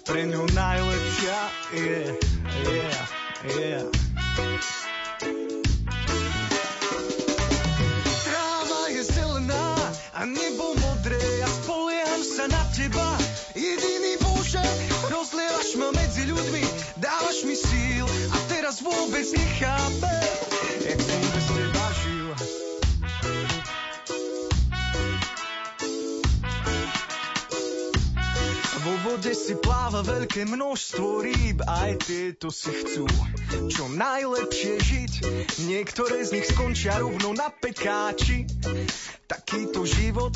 [0.04, 1.38] pre ňu najlepšia
[1.72, 2.00] je,
[2.68, 3.04] yeah,
[3.56, 3.84] yeah.
[4.34, 4.93] Tráva
[15.84, 16.62] ma medzi ľuďmi,
[16.96, 20.24] dávaš mi síl a teraz vôbec nechápem,
[20.80, 22.28] jak som bez teba žil.
[28.84, 33.04] Vo vode si pláva veľké množstvo rýb, aj tieto si chcú
[33.68, 35.12] čo najlepšie žiť.
[35.68, 38.48] Niektoré z nich skončia rovno na pekáči.
[39.28, 40.32] Takýto život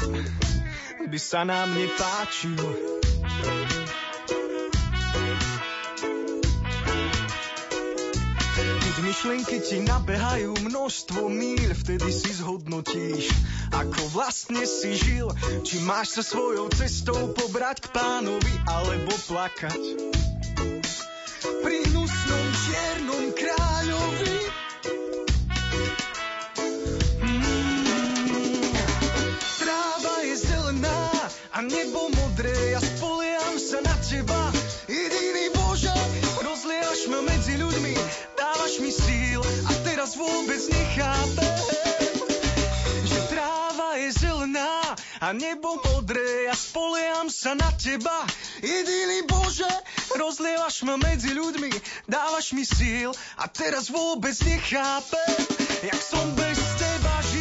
[1.09, 2.57] by sa nám nepáčil.
[9.05, 13.31] Myšlienky ti nabehajú množstvo míľ, vtedy si zhodnotíš,
[13.71, 15.31] ako vlastne si žil.
[15.63, 20.28] Či máš sa svojou cestou pobrať k pánovi, alebo plakať.
[40.99, 41.55] Nechápem,
[43.07, 48.27] že tráva je zelená a nebo modré a spolieham sa na teba.
[48.59, 49.71] Jediný Bože,
[50.19, 51.71] rozlievaš ma medzi ľuďmi,
[52.11, 55.39] dávaš mi síl a teraz vôbec nechápem,
[55.87, 57.38] jak som bez teba žil.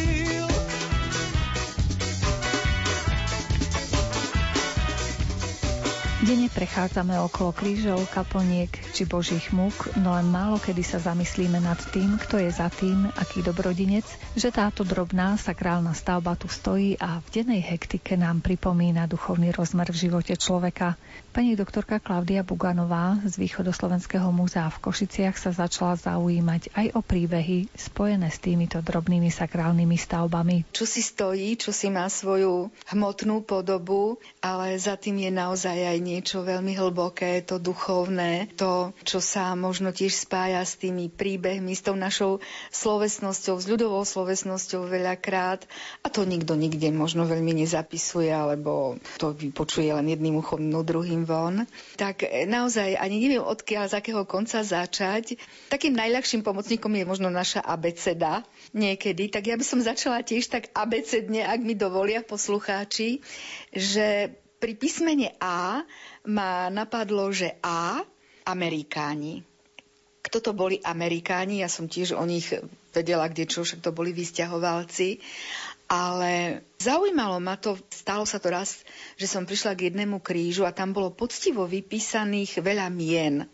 [6.28, 11.80] Denne prechádzame okolo krížov, kaplniek či božích múk, no len málo kedy sa zamyslíme nad
[11.88, 14.04] tým, kto je za tým, aký dobrodinec,
[14.36, 19.88] že táto drobná sakrálna stavba tu stojí a v dennej hektike nám pripomína duchovný rozmer
[19.88, 21.00] v živote človeka.
[21.32, 27.72] Pani doktorka Klaudia Buganová z Východoslovenského múzea v Košiciach sa začala zaujímať aj o príbehy
[27.72, 30.68] spojené s týmito drobnými sakrálnymi stavbami.
[30.76, 36.17] Čo si stojí, čo si má svoju hmotnú podobu, ale za tým je naozaj aj
[36.18, 41.86] niečo veľmi hlboké, to duchovné, to, čo sa možno tiež spája s tými príbehmi, s
[41.86, 42.42] tou našou
[42.74, 45.62] slovesnosťou, s ľudovou slovesnosťou veľakrát.
[46.02, 51.22] A to nikto nikde možno veľmi nezapisuje, alebo to vypočuje len jedným uchom, no druhým
[51.22, 51.70] von.
[51.94, 55.38] Tak naozaj ani neviem, odkiaľ, z akého konca začať.
[55.70, 58.42] Takým najľahším pomocníkom je možno naša abeceda
[58.74, 59.30] niekedy.
[59.30, 63.22] Tak ja by som začala tiež tak abecedne, ak mi dovolia poslucháči,
[63.70, 65.86] že pri písmene A
[66.26, 68.02] ma napadlo, že A,
[68.44, 69.46] Amerikáni.
[70.18, 71.62] Kto to boli Amerikáni?
[71.62, 72.50] Ja som tiež o nich
[72.92, 75.22] vedela, kde čo, však to boli vysťahovalci.
[75.88, 78.84] Ale zaujímalo ma to, stalo sa to raz,
[79.16, 83.48] že som prišla k jednému krížu a tam bolo poctivo vypísaných veľa mien.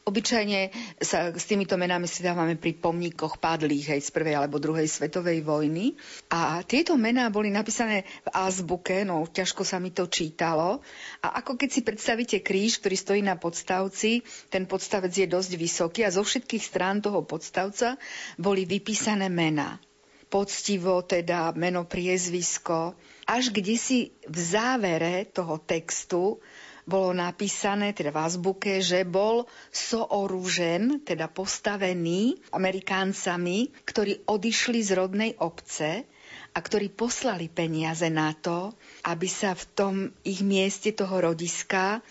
[0.00, 5.44] Obyčajne sa s týmito menami stávame pri pomníkoch padlých hej, z prvej alebo druhej svetovej
[5.44, 5.92] vojny.
[6.32, 10.80] A tieto mená boli napísané v azbuke, no ťažko sa mi to čítalo.
[11.20, 16.00] A ako keď si predstavíte kríž, ktorý stojí na podstavci, ten podstavec je dosť vysoký
[16.08, 18.00] a zo všetkých strán toho podstavca
[18.40, 19.76] boli vypísané mená
[20.30, 22.94] poctivo, teda meno priezvisko,
[23.26, 26.38] až kde si v závere toho textu
[26.90, 35.30] bolo napísané, teda v azbuke, že bol sooružen, teda postavený Amerikáncami, ktorí odišli z rodnej
[35.38, 36.02] obce
[36.50, 38.74] a ktorí poslali peniaze na to,
[39.06, 39.94] aby sa v tom
[40.26, 42.02] ich mieste toho rodiska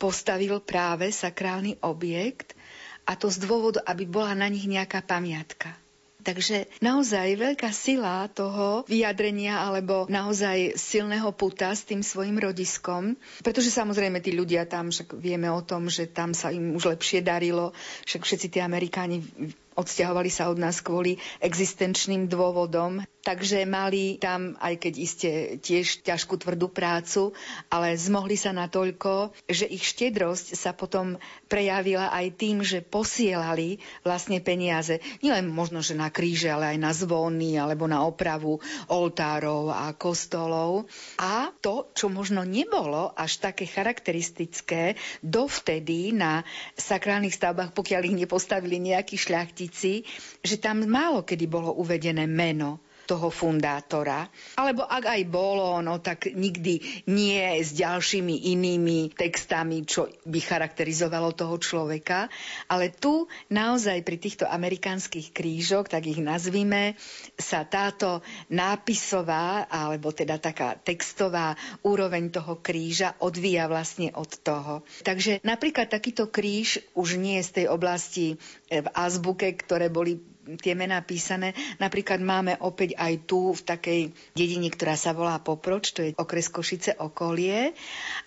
[0.00, 2.56] postavil práve sakrálny objekt
[3.04, 5.81] a to z dôvodu, aby bola na nich nejaká pamiatka.
[6.22, 13.74] Takže naozaj veľká sila toho vyjadrenia alebo naozaj silného puta s tým svojim rodiskom, pretože
[13.74, 17.74] samozrejme tí ľudia tam, však vieme o tom, že tam sa im už lepšie darilo,
[18.06, 19.26] však všetci tí Amerikáni
[19.74, 25.30] odsťahovali sa od nás kvôli existenčným dôvodom, takže mali tam, aj keď iste
[25.64, 27.32] tiež ťažkú tvrdú prácu,
[27.72, 31.16] ale zmohli sa natoľko, že ich štedrosť sa potom
[31.48, 35.00] prejavila aj tým, že posielali vlastne peniaze.
[35.24, 38.60] Nielen možno, že na kríže, ale aj na zvony alebo na opravu
[38.92, 40.84] oltárov a kostolov.
[41.16, 46.44] A to, čo možno nebolo až také charakteristické dovtedy na
[46.76, 50.02] sakrálnych stavbách, pokiaľ ich nepostavili nejakí šľachti politici,
[50.42, 52.82] že tam málo kedy bolo uvedené meno
[53.12, 54.24] toho fundátora.
[54.56, 61.36] Alebo ak aj bolo, no tak nikdy nie s ďalšími inými textami, čo by charakterizovalo
[61.36, 62.32] toho človeka.
[62.72, 66.96] Ale tu naozaj pri týchto amerikánskych krížoch, tak ich nazvime,
[67.36, 71.52] sa táto nápisová, alebo teda taká textová
[71.84, 74.88] úroveň toho kríža odvíja vlastne od toho.
[75.04, 78.40] Takže napríklad takýto kríž už nie je z tej oblasti
[78.72, 81.54] v azbuke, ktoré boli tie mená písané.
[81.78, 84.00] Napríklad máme opäť aj tu v takej
[84.34, 87.70] dedine, ktorá sa volá Poproč, to je okres Košice okolie.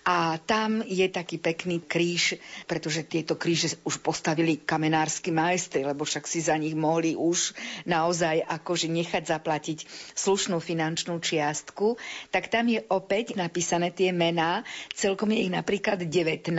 [0.07, 2.39] A tam je taký pekný kríž,
[2.69, 7.51] pretože tieto kríže už postavili kamenársky majstri, lebo však si za nich mohli už
[7.83, 9.79] naozaj akože nechať zaplatiť
[10.15, 11.99] slušnú finančnú čiastku.
[12.31, 14.63] Tak tam je opäť napísané tie mená,
[14.95, 16.53] celkom je ich napríklad 19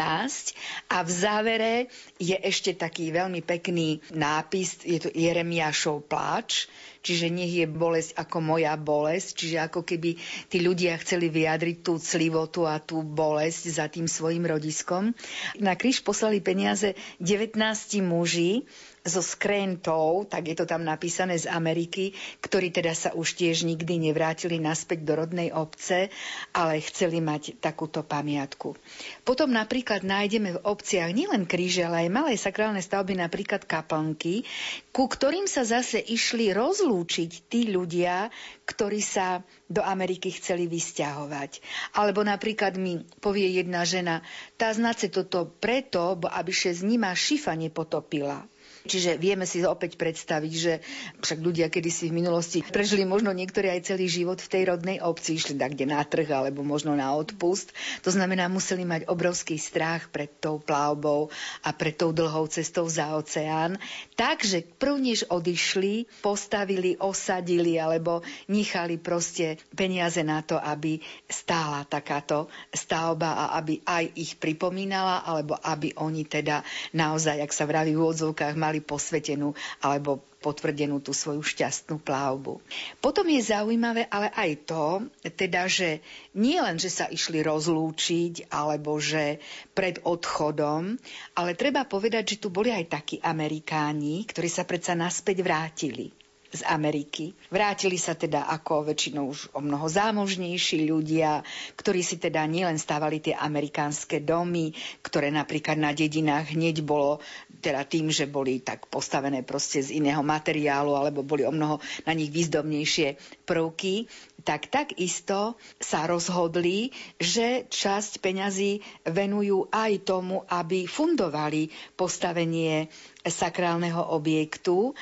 [0.93, 1.75] a v závere
[2.21, 6.67] je ešte taký veľmi pekný nápis, je to Jerem Jeremiášov pláč,
[7.07, 10.19] čiže nech je bolesť ako moja bolesť, čiže ako keby
[10.51, 15.15] tí ľudia chceli vyjadriť tú clivotu a tú bolesť za tým svojim rodiskom.
[15.63, 17.55] Na kríž poslali peniaze 19
[18.03, 18.67] muží,
[19.07, 24.03] so skrentou, tak je to tam napísané z Ameriky, ktorí teda sa už tiež nikdy
[24.11, 26.11] nevrátili naspäť do rodnej obce,
[26.51, 28.75] ale chceli mať takúto pamiatku.
[29.23, 34.43] Potom napríklad nájdeme v obciach nielen kríže, ale aj malé sakrálne stavby, napríklad kaplnky,
[34.91, 38.33] ku ktorým sa zase išli rozlúčiť tí ľudia,
[38.65, 41.61] ktorí sa do Ameriky chceli vysťahovať.
[41.99, 44.25] Alebo napríklad mi povie jedna žena,
[44.57, 48.47] tá znace toto preto, aby še z nima šifa nepotopila.
[48.87, 50.73] Čiže vieme si opäť predstaviť, že
[51.21, 55.37] však ľudia kedysi v minulosti prežili možno niektorí aj celý život v tej rodnej obci,
[55.37, 57.75] išli tak kde na trh alebo možno na odpust.
[58.07, 61.29] To znamená, museli mať obrovský strach pred tou plavbou
[61.67, 63.77] a pred tou dlhou cestou za oceán.
[64.15, 64.97] Takže prv
[65.29, 73.83] odišli, postavili, osadili alebo nechali proste peniaze na to, aby stála takáto stavba a aby
[73.85, 76.65] aj ich pripomínala, alebo aby oni teda
[76.97, 82.61] naozaj, ak sa vraví v úvodzovkách, mali mali posvetenú alebo potvrdenú tú svoju šťastnú plavbu.
[83.01, 84.85] Potom je zaujímavé ale aj to,
[85.33, 86.05] teda, že
[86.37, 89.41] nie len, že sa išli rozlúčiť, alebo že
[89.73, 91.01] pred odchodom,
[91.33, 96.13] ale treba povedať, že tu boli aj takí Amerikáni, ktorí sa predsa naspäť vrátili
[96.57, 97.37] z Ameriky.
[97.51, 101.45] Vrátili sa teda ako väčšinou už o mnoho zámožnejší ľudia,
[101.77, 104.73] ktorí si teda nielen stávali tie amerikánske domy,
[105.05, 107.19] ktoré napríklad na dedinách hneď bolo
[107.59, 112.13] teda tým, že boli tak postavené proste z iného materiálu alebo boli o mnoho na
[112.13, 114.07] nich výzdomnejšie prvky,
[114.47, 122.87] tak takisto sa rozhodli, že časť peňazí venujú aj tomu, aby fundovali postavenie
[123.27, 124.95] sakrálneho objektu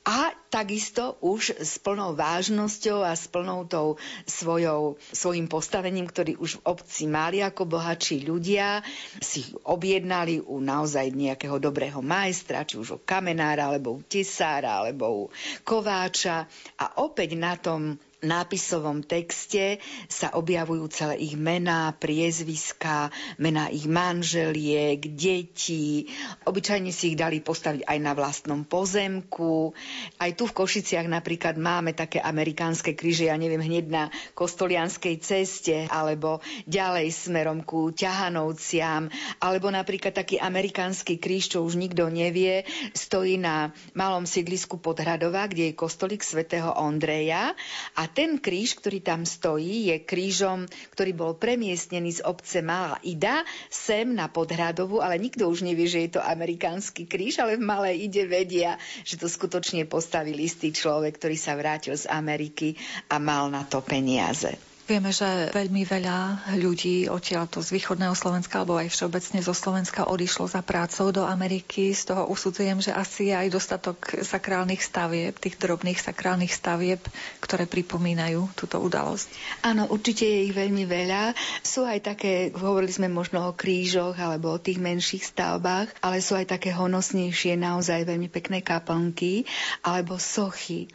[0.00, 6.60] a takisto už s plnou vážnosťou a s plnou tou svojou, svojim postavením, ktorý už
[6.60, 8.80] v obci mali ako bohatší ľudia,
[9.20, 15.04] si objednali u naozaj nejakého dobrého majstra, či už u kamenára, alebo u tesára, alebo
[15.06, 15.24] u
[15.68, 16.48] kováča.
[16.80, 23.08] A opäť na tom nápisovom texte sa objavujú celé ich mená, priezviská,
[23.40, 26.12] mená ich manželiek, detí.
[26.44, 29.72] Obyčajne si ich dali postaviť aj na vlastnom pozemku.
[30.20, 34.04] Aj tu v Košiciach napríklad máme také amerikánske kríže, ja neviem, hneď na
[34.36, 39.08] Kostolianskej ceste, alebo ďalej smerom ku Ťahanovciam,
[39.40, 45.72] alebo napríklad taký amerikánsky kríž, čo už nikto nevie, stojí na malom sídlisku Podhradova, kde
[45.72, 47.54] je kostolík svätého Ondreja
[47.96, 53.46] a ten kríž, ktorý tam stojí, je krížom, ktorý bol premiestnený z obce Malá Ida
[53.70, 58.06] sem na Podhradovu, ale nikto už nevie, že je to amerikánsky kríž, ale v Malej
[58.10, 62.78] Ide vedia, že to skutočne postavil istý človek, ktorý sa vrátil z Ameriky
[63.10, 64.69] a mal na to peniaze.
[64.90, 70.50] Vieme, že veľmi veľa ľudí odtiaľto z východného Slovenska alebo aj všeobecne zo Slovenska odišlo
[70.50, 71.94] za prácou do Ameriky.
[71.94, 76.98] Z toho usudzujem, že asi je aj dostatok sakrálnych stavieb, tých drobných sakrálnych stavieb,
[77.38, 79.30] ktoré pripomínajú túto udalosť.
[79.62, 81.38] Áno, určite je ich veľmi veľa.
[81.62, 86.34] Sú aj také, hovorili sme možno o krížoch alebo o tých menších stavbách, ale sú
[86.34, 89.46] aj také honosnejšie, naozaj veľmi pekné kaplnky
[89.86, 90.90] alebo sochy.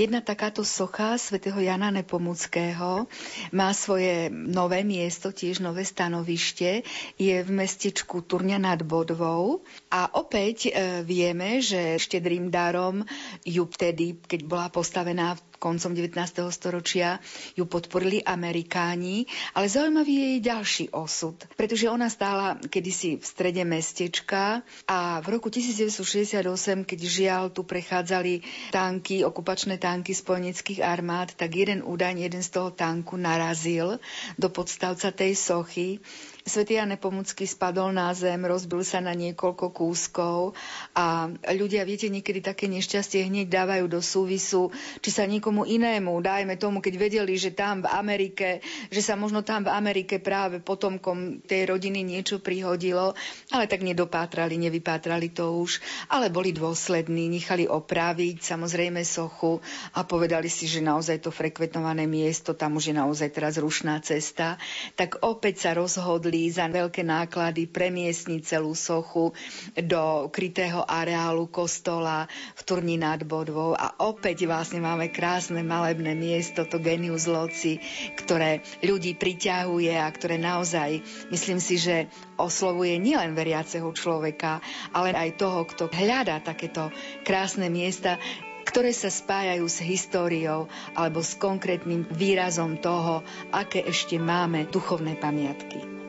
[0.00, 3.04] Jedna takáto socha svätého Jana Nepomuckého
[3.52, 6.88] má svoje nové miesto, tiež nové stanovište.
[7.20, 9.60] Je v mestečku Turňa nad Bodvou.
[9.92, 13.04] A opäť e, vieme, že štedrým darom
[13.44, 16.16] ju vtedy, keď bola postavená v koncom 19.
[16.48, 17.20] storočia
[17.52, 23.60] ju podporili Amerikáni, ale zaujímavý je jej ďalší osud, pretože ona stála kedysi v strede
[23.68, 28.40] mestečka a v roku 1968, keď žiaľ tu prechádzali
[28.72, 34.00] tanky, okupačné tanky spojeneckých armád, tak jeden údajne, jeden z toho tanku narazil
[34.40, 36.00] do podstavca tej sochy
[36.40, 40.56] Svetý Jan Nepomucký spadol na zem, rozbil sa na niekoľko kúskov
[40.96, 44.72] a ľudia, viete, niekedy také nešťastie hneď dávajú do súvisu,
[45.04, 49.44] či sa nikomu inému, dajme tomu, keď vedeli, že tam v Amerike, že sa možno
[49.44, 53.12] tam v Amerike práve potomkom tej rodiny niečo prihodilo,
[53.52, 55.76] ale tak nedopátrali, nevypátrali to už,
[56.08, 59.60] ale boli dôslední, nechali opraviť samozrejme sochu
[59.92, 64.56] a povedali si, že naozaj to frekventované miesto, tam už je naozaj teraz rušná cesta,
[64.96, 69.34] tak opäť sa rozhodli rozhodli za veľké náklady premiesniť celú sochu
[69.74, 76.62] do krytého areálu kostola v Turni nad Bodvou a opäť vlastne máme krásne malebné miesto,
[76.62, 77.82] to Genius Loci,
[78.14, 81.02] ktoré ľudí priťahuje a ktoré naozaj,
[81.34, 82.06] myslím si, že
[82.38, 84.62] oslovuje nielen veriaceho človeka,
[84.94, 86.94] ale aj toho, kto hľadá takéto
[87.26, 88.22] krásne miesta,
[88.70, 95.99] ktoré sa spájajú s históriou alebo s konkrétnym výrazom toho, aké ešte máme duchovné pamiatky.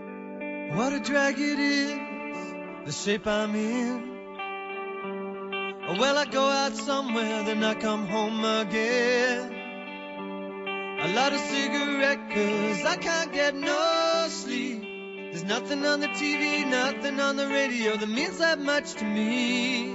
[0.74, 2.00] What a drag it is,
[2.86, 4.10] the shape I'm in.
[6.00, 9.54] Well, I go out somewhere, then I come home again.
[11.02, 14.82] I light a cigarette cause I can't get no sleep.
[15.32, 19.92] There's nothing on the TV, nothing on the radio that means that much to me.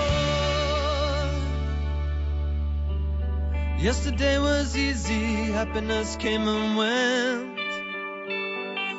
[3.79, 7.59] Yesterday was easy, happiness came and went.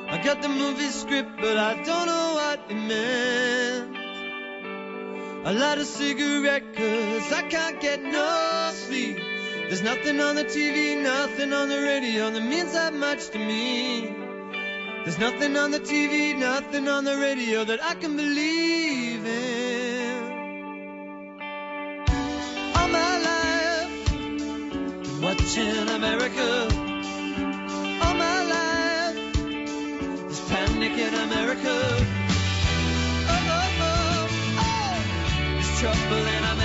[0.10, 3.98] I got the movie script, but I don't know what it meant.
[5.46, 9.35] I light a cigarette, cause I can't get no sleep.
[9.68, 14.16] There's nothing on the TV, nothing on the radio that means that much to me.
[15.04, 20.24] There's nothing on the TV, nothing on the radio that I can believe in.
[22.76, 23.90] All my life,
[25.24, 26.68] watching America.
[28.04, 29.18] All my life,
[30.28, 31.76] there's panic in America.
[33.28, 34.28] Oh, oh, oh,
[34.60, 34.98] oh,
[35.54, 36.65] there's trouble in America.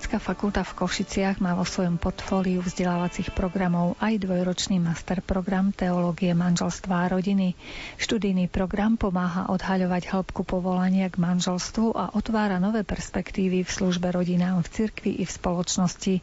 [0.11, 6.35] Teologická fakulta v Košiciach má vo svojom portfóliu vzdelávacích programov aj dvojročný master program Teológie
[6.35, 7.55] manželstva a rodiny.
[7.95, 14.59] Študijný program pomáha odhaľovať hĺbku povolania k manželstvu a otvára nové perspektívy v službe rodinám
[14.59, 16.19] v cirkvi i v spoločnosti.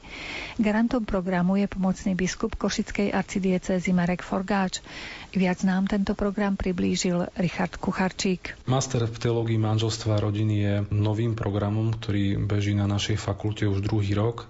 [0.61, 4.85] Garantom programu je pomocný biskup Košickej arcidiecézy Marek Forgáč.
[5.33, 8.53] Viac nám tento program priblížil Richard Kucharčík.
[8.69, 13.78] Master v teológii manželstva a rodiny je novým programom, ktorý beží na našej fakulte už
[13.81, 14.47] druhý rok.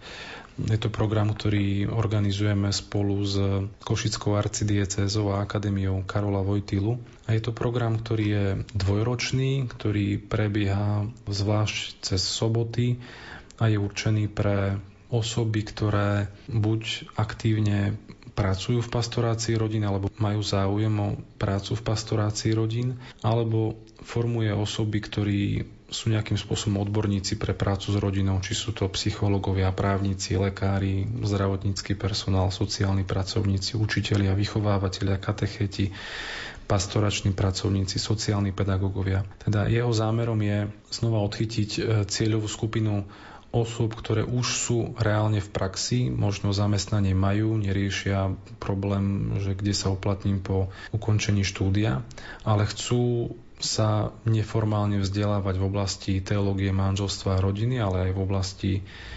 [0.59, 3.39] Je to program, ktorý organizujeme spolu s
[3.79, 6.99] Košickou arcidiecézou a akadémiou Karola Vojtilu.
[7.31, 12.99] A je to program, ktorý je dvojročný, ktorý prebieha zvlášť cez soboty
[13.63, 14.83] a je určený pre
[15.15, 17.95] osoby, ktoré buď aktívne
[18.39, 24.99] pracujú v pastorácii rodín alebo majú záujem o prácu v pastorácii rodín, alebo formuje osoby,
[25.03, 25.43] ktorí
[25.89, 31.97] sú nejakým spôsobom odborníci pre prácu s rodinou, či sú to psychológovia, právnici, lekári, zdravotnícky
[31.97, 35.97] personál, sociálni pracovníci, učitelia, vychovávateľia, katecheti,
[36.69, 39.25] pastorační pracovníci, sociálni pedagógovia.
[39.41, 43.09] Teda jeho zámerom je znova odchytiť e, cieľovú skupinu
[43.49, 49.89] osôb, ktoré už sú reálne v praxi, možno zamestnanie majú, neriešia problém, že kde sa
[49.89, 52.05] uplatním po ukončení štúdia,
[52.45, 58.73] ale chcú sa neformálne vzdelávať v oblasti teológie manželstva a rodiny, ale aj v oblasti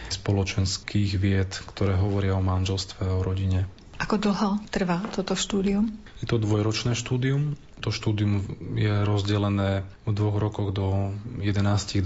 [0.09, 3.69] spoločenských vied, ktoré hovoria o manželstve a o rodine.
[4.01, 5.93] Ako dlho trvá toto štúdium?
[6.17, 7.53] Je to dvojročné štúdium.
[7.85, 8.41] To štúdium
[8.73, 12.01] je rozdelené v dvoch rokoch do 11-12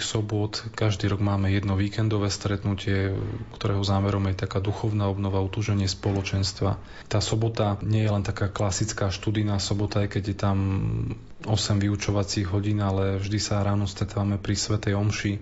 [0.00, 0.60] sobot.
[0.76, 3.16] Každý rok máme jedno víkendové stretnutie,
[3.56, 6.76] ktorého zámerom je taká duchovná obnova, utúženie spoločenstva.
[7.08, 10.58] Tá sobota nie je len taká klasická študijná sobota, aj keď je tam
[11.48, 15.32] 8 vyučovacích hodín, ale vždy sa ráno stretávame pri Svetej Omši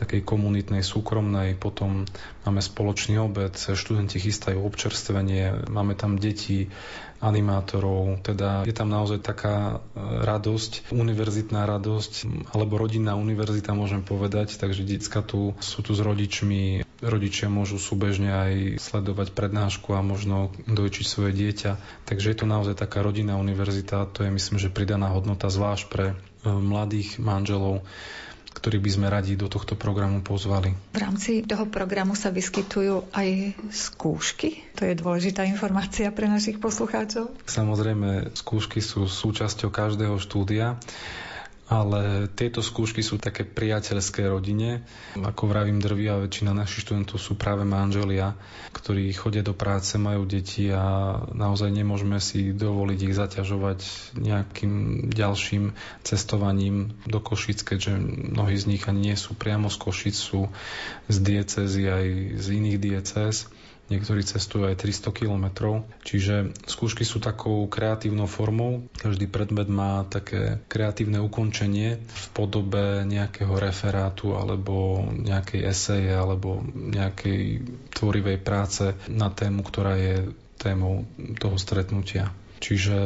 [0.00, 2.08] takej komunitnej, súkromnej, potom
[2.48, 6.72] máme spoločný obed, študenti chystajú občerstvenie, máme tam deti,
[7.20, 12.12] animátorov, teda je tam naozaj taká e, radosť, univerzitná radosť,
[12.56, 18.32] alebo rodinná univerzita môžem povedať, takže detská tu sú tu s rodičmi, rodičia môžu súbežne
[18.32, 21.76] aj sledovať prednášku a možno dojčiť svoje dieťa.
[22.08, 26.06] Takže je to naozaj taká rodinná univerzita, to je myslím, že pridaná hodnota zvlášť pre
[26.08, 26.14] e,
[26.48, 27.84] mladých manželov,
[28.50, 30.74] ktorých by sme radi do tohto programu pozvali.
[30.92, 34.66] V rámci toho programu sa vyskytujú aj skúšky.
[34.76, 37.30] To je dôležitá informácia pre našich poslucháčov.
[37.46, 40.76] Samozrejme, skúšky sú súčasťou každého štúdia
[41.70, 44.82] ale tieto skúšky sú také priateľské rodine.
[45.14, 48.34] Ako vravím, drvia väčšina našich študentov sú práve manželia,
[48.74, 53.78] ktorí chodia do práce, majú deti a naozaj nemôžeme si dovoliť ich zaťažovať
[54.18, 54.74] nejakým
[55.14, 58.02] ďalším cestovaním do Košic, keďže
[58.34, 60.50] mnohí z nich ani nie sú priamo z Košic, sú
[61.06, 63.46] z diecezy aj z iných diecéz
[63.90, 65.84] niektorí cestujú aj 300 kilometrov.
[66.06, 68.86] Čiže skúšky sú takou kreatívnou formou.
[68.96, 77.66] Každý predmet má také kreatívne ukončenie v podobe nejakého referátu alebo nejakej eseje alebo nejakej
[77.92, 80.30] tvorivej práce na tému, ktorá je
[80.60, 81.08] témou
[81.40, 82.30] toho stretnutia.
[82.60, 82.96] Čiže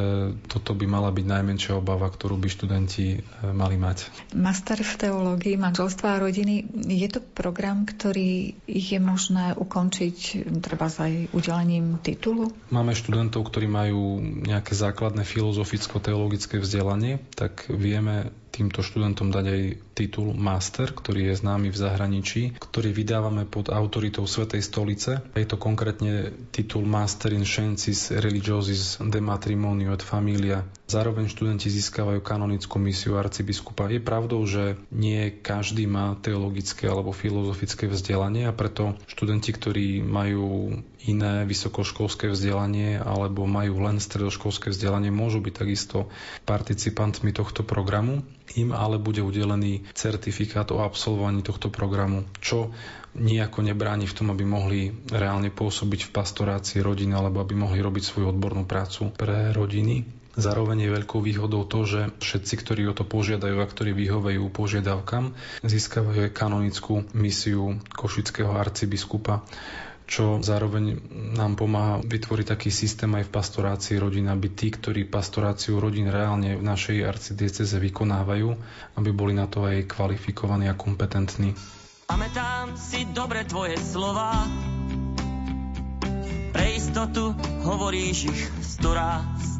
[0.50, 3.18] toto by mala byť najmenšia obava, ktorú by študenti e,
[3.54, 4.10] mali mať.
[4.34, 11.30] Master v teológii manželstva a rodiny, je to program, ktorý je možné ukončiť treba aj
[11.30, 12.50] udelením titulu?
[12.74, 19.62] Máme študentov, ktorí majú nejaké základné filozoficko-teologické vzdelanie, tak vieme týmto študentom dať aj
[19.98, 25.18] titul Master, ktorý je známy v zahraničí, ktorý vydávame pod autoritou Svetej stolice.
[25.34, 30.62] Je to konkrétne titul Master in Sciences Religiosis de Matrimonio et Familia.
[30.84, 33.88] Zároveň študenti získavajú kanonickú misiu arcibiskupa.
[33.88, 40.76] Je pravdou, že nie každý má teologické alebo filozofické vzdelanie a preto študenti, ktorí majú
[41.08, 46.12] iné vysokoškolské vzdelanie alebo majú len stredoškolské vzdelanie, môžu byť takisto
[46.44, 48.20] participantmi tohto programu.
[48.52, 52.76] Im ale bude udelený certifikát o absolvovaní tohto programu, čo
[53.16, 58.04] nejako nebráni v tom, aby mohli reálne pôsobiť v pastorácii rodiny alebo aby mohli robiť
[58.04, 60.23] svoju odbornú prácu pre rodiny.
[60.34, 65.30] Zároveň je veľkou výhodou to, že všetci, ktorí o to požiadajú a ktorí vyhovejú požiadavkám,
[65.62, 69.46] získavajú aj kanonickú misiu košického arcibiskupa
[70.04, 71.00] čo zároveň
[71.32, 76.60] nám pomáha vytvoriť taký systém aj v pastorácii rodín, aby tí, ktorí pastoráciu rodín reálne
[76.60, 78.48] v našej arcidieceze vykonávajú,
[79.00, 81.56] aby boli na to aj kvalifikovaní a kompetentní.
[82.04, 84.44] Pamätám si dobre tvoje slova,
[86.52, 87.32] pre istotu
[87.64, 89.53] hovoríš ich sto raz.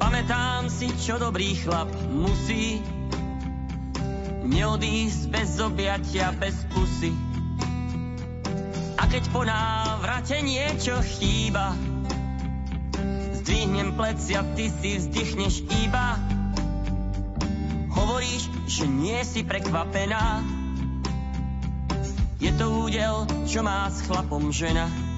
[0.00, 2.80] Pamätám si, čo dobrý chlap musí,
[4.48, 7.30] neodísť bez objatia, bez pusy
[9.00, 11.72] a keď po návrate niečo chýba,
[13.40, 16.20] zdvihnem plecia, ty si vzdychneš iba.
[17.96, 20.44] Hovoríš, že nie si prekvapená,
[22.40, 25.09] je to údel, čo má s chlapom žena.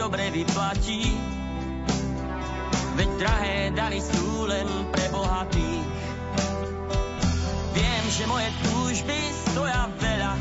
[0.00, 1.12] Dobre vyplatí.
[2.96, 5.84] Veď drahé dary sú len pre bohatých.
[7.76, 9.18] Viem, že moje túžby
[9.52, 10.34] stoja veľa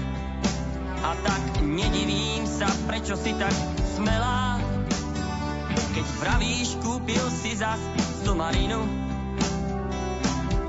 [1.03, 3.51] a tak nedivím sa, prečo si tak
[3.99, 4.63] smelá.
[5.91, 7.83] Keď vravíš, kúpil si zas
[8.29, 8.79] marinu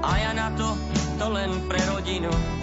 [0.02, 0.74] a ja na to,
[1.20, 2.59] to len pre rodinu.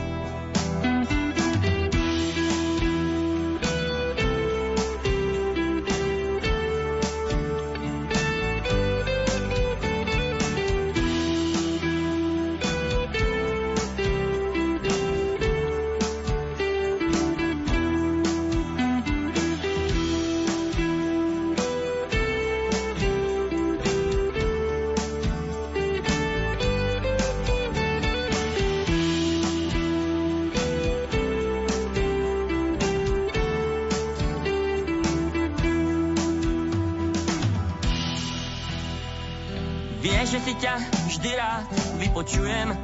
[42.27, 42.75] Počujem,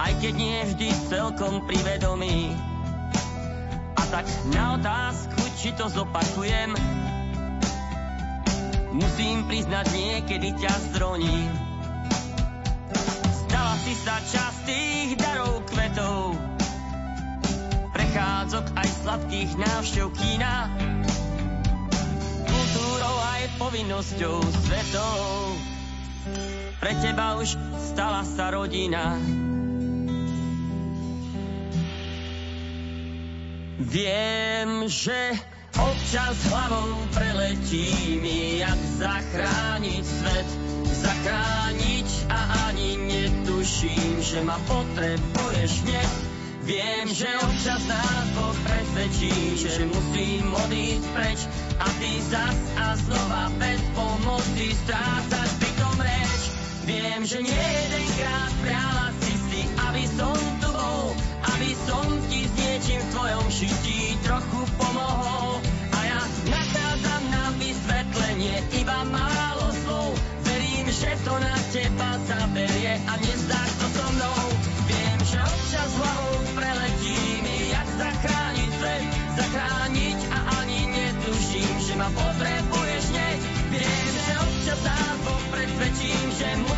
[0.00, 2.56] aj keď nie vždy celkom privedomý.
[4.00, 6.72] A tak na otázku, či to zopakujem,
[8.96, 11.52] musím priznať, niekedy ťa zroním.
[13.44, 16.32] Stala si sa časť tých darov kvetov,
[17.92, 20.72] prechádzok aj sladkých návštev kína,
[22.40, 25.60] kultúrou aj povinnosťou svetov
[26.80, 27.56] pre teba už
[27.92, 29.16] stala sa rodina.
[33.76, 35.16] Viem, že
[35.76, 40.48] občas hlavou preletí mi, jak zachrániť svet,
[41.00, 42.38] zachrániť a
[42.72, 46.10] ani netuším, že ma potrebuješ hneď.
[46.66, 51.40] Viem, že občas nás Boh presvedčí, že musím odísť preč
[51.78, 55.50] a ty zas a znova bez pomoci strácaš
[56.86, 61.18] Viem, že nie jedenkrát priala si si, aby som tu bol,
[61.58, 65.58] aby som ti s niečím v tvojom šití trochu pomohol.
[65.90, 70.14] A ja nachádzam na vysvetlenie iba málo slov.
[70.46, 74.46] Verím, že to na teba zaberie a nezdáš to so mnou.
[74.86, 82.14] Viem, že občas hlavou preletí mi, jak zachrániť svet, zachrániť a ani netuším, že ma
[82.14, 83.38] potrebuješ hneď.
[83.74, 85.16] Viem, že občas sám
[85.50, 86.75] presvedčím, že musím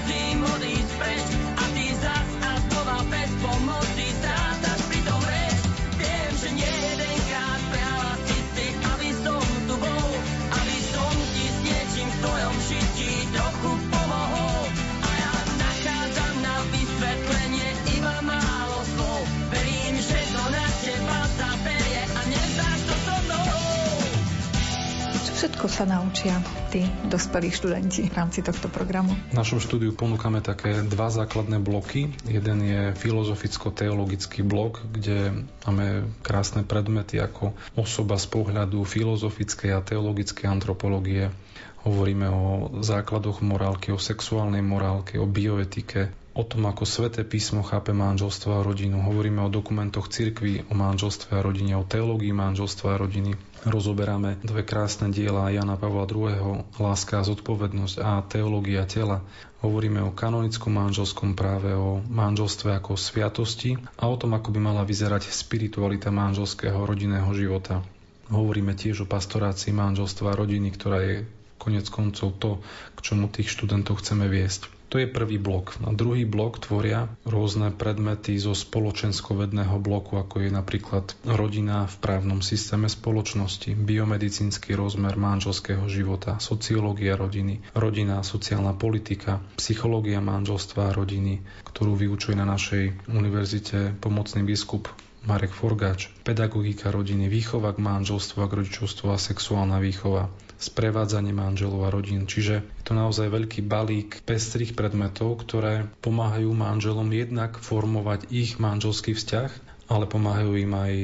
[25.59, 26.39] všetko sa naučia
[26.71, 29.11] tí dospelí študenti v rámci tohto programu?
[29.11, 32.15] V našom štúdiu ponúkame také dva základné bloky.
[32.31, 35.35] Jeden je filozoficko-teologický blok, kde
[35.67, 41.35] máme krásne predmety ako osoba z pohľadu filozofickej a teologickej antropológie.
[41.83, 47.91] Hovoríme o základoch morálky, o sexuálnej morálke, o bioetike, o tom, ako sveté písmo chápe
[47.91, 49.03] manželstvo a rodinu.
[49.03, 53.35] Hovoríme o dokumentoch cirkvi, o manželstve a rodine, o teológii manželstva a rodiny.
[53.67, 56.63] Rozoberáme dve krásne diela Jana Pavla II.
[56.79, 59.27] Láska a zodpovednosť a teológia tela.
[59.67, 64.87] Hovoríme o kanonickom manželskom práve, o manželstve ako sviatosti a o tom, ako by mala
[64.87, 67.83] vyzerať spiritualita manželského rodinného života.
[68.31, 71.27] Hovoríme tiež o pastorácii manželstva a rodiny, ktorá je
[71.59, 72.63] konec koncov to,
[72.95, 74.78] k čomu tých študentov chceme viesť.
[74.89, 75.77] To je prvý blok.
[75.85, 82.41] A druhý blok tvoria rôzne predmety zo spoločenskovedného bloku, ako je napríklad rodina v právnom
[82.41, 91.45] systéme spoločnosti, biomedicínsky rozmer manželského života, sociológia rodiny, rodina sociálna politika, psychológia manželstva a rodiny,
[91.69, 94.89] ktorú vyučuje na našej univerzite pomocný biskup
[95.29, 101.87] Marek Forgáč, pedagogika rodiny, výchova k manželstvu a k rodičovstvu a sexuálna výchova, sprevádzanie manželov
[101.87, 102.27] a rodín.
[102.27, 109.15] Čiže je to naozaj veľký balík pestrých predmetov, ktoré pomáhajú manželom jednak formovať ich manželský
[109.15, 109.51] vzťah,
[109.89, 110.95] ale pomáhajú im aj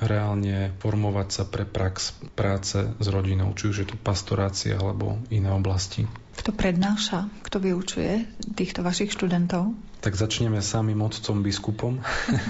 [0.00, 5.48] reálne formovať sa pre prax práce s rodinou, či už je to pastorácia alebo iné
[5.48, 6.04] oblasti.
[6.36, 9.72] Kto prednáša, kto vyučuje týchto vašich študentov?
[10.04, 12.04] Tak začneme samým otcom biskupom,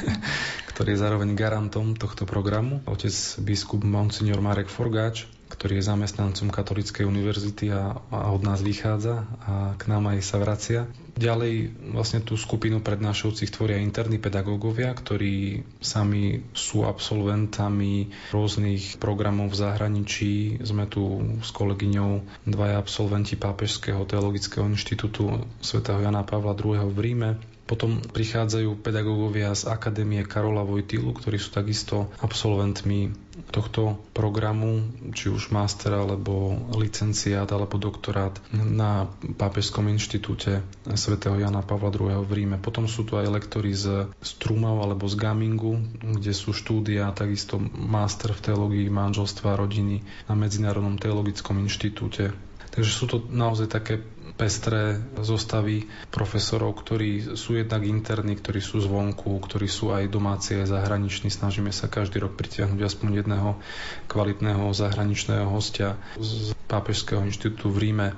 [0.74, 2.82] ktorý je zároveň garantom tohto programu.
[2.90, 3.14] Otec
[3.46, 9.72] biskup Monsignor Marek Forgáč, ktorý je zamestnancom Katolíckej univerzity a, a od nás vychádza a
[9.80, 10.80] k nám aj sa vracia.
[11.16, 19.60] Ďalej vlastne tú skupinu prednášajúcich tvoria interní pedagógovia, ktorí sami sú absolventami rôznych programov v
[19.64, 20.60] zahraničí.
[20.60, 26.84] Sme tu s kolegyňou dvaja absolventi Pápežského teologického inštitútu svätého Jana Pavla II.
[26.92, 33.10] v Ríme potom prichádzajú pedagógovia z Akadémie Karola Vojtilu, ktorí sú takisto absolventmi
[33.52, 40.64] tohto programu, či už master alebo licenciát alebo doktorát na Pápežskom inštitúte
[40.96, 42.24] svätého Jana Pavla II.
[42.24, 42.56] v Ríme.
[42.56, 47.60] Potom sú tu aj lektori z, z Trumau alebo z Gamingu, kde sú štúdia, takisto
[47.60, 50.00] master v teológii manželstva a rodiny
[50.30, 52.32] na Medzinárodnom teologickom inštitúte.
[52.72, 54.04] Takže sú to naozaj také
[54.36, 60.70] pestré zostavy profesorov, ktorí sú jednak interní, ktorí sú zvonku, ktorí sú aj domáci, aj
[60.70, 61.32] zahraniční.
[61.32, 63.56] Snažíme sa každý rok pritiahnuť aspoň jedného
[64.06, 68.08] kvalitného zahraničného hostia z Pápežského inštitútu v Ríme.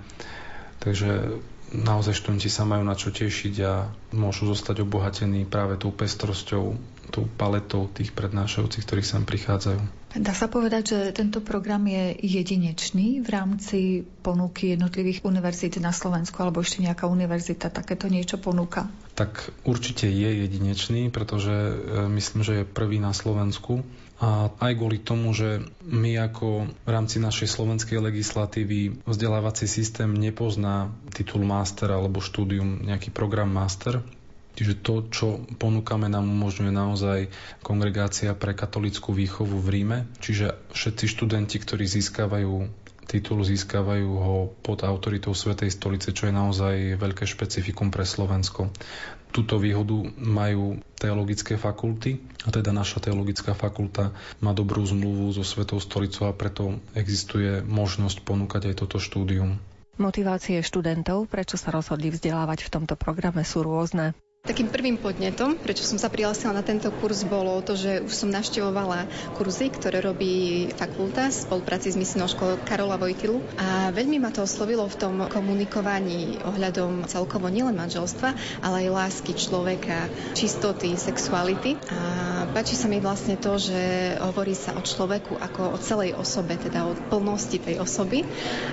[0.78, 1.38] Takže
[1.72, 6.74] naozaj študenti sa majú na čo tešiť a môžu zostať obohatení práve tou pestrosťou,
[7.08, 9.98] tou paletou tých prednášajúcich, ktorí sem prichádzajú.
[10.16, 13.78] Dá sa povedať, že tento program je jedinečný v rámci
[14.24, 18.88] ponuky jednotlivých univerzít na Slovensku, alebo ešte nejaká univerzita takéto niečo ponúka?
[19.12, 21.74] Tak určite je jedinečný, pretože e,
[22.08, 23.84] myslím, že je prvý na Slovensku.
[24.18, 30.90] A aj kvôli tomu, že my ako v rámci našej slovenskej legislatívy vzdelávací systém nepozná
[31.14, 34.02] titul master alebo štúdium, nejaký program master,
[34.58, 35.26] Čiže to, čo
[35.62, 37.18] ponúkame, nám umožňuje naozaj
[37.62, 39.98] kongregácia pre katolickú výchovu v Ríme.
[40.18, 42.66] Čiže všetci študenti, ktorí získavajú
[43.06, 44.36] titul, získavajú ho
[44.66, 48.74] pod autoritou Svetej stolice, čo je naozaj veľké špecifikum pre Slovensko.
[49.30, 54.10] Túto výhodu majú teologické fakulty, a teda naša teologická fakulta
[54.42, 59.62] má dobrú zmluvu so Svetou stolicou a preto existuje možnosť ponúkať aj toto štúdium.
[60.02, 64.18] Motivácie študentov, prečo sa rozhodli vzdelávať v tomto programe, sú rôzne.
[64.48, 68.32] Takým prvým podnetom, prečo som sa prihlásila na tento kurz, bolo to, že už som
[68.32, 69.04] navštevovala
[69.36, 74.48] kurzy, ktoré robí fakulta v spolupráci s misijnou školou Karola Vojtilu a veľmi ma to
[74.48, 81.76] oslovilo v tom komunikovaní ohľadom celkovo nielen manželstva, ale aj lásky človeka, čistoty, sexuality.
[81.92, 82.00] A
[82.48, 86.88] páči sa mi vlastne to, že hovorí sa o človeku ako o celej osobe, teda
[86.88, 88.24] o plnosti tej osoby.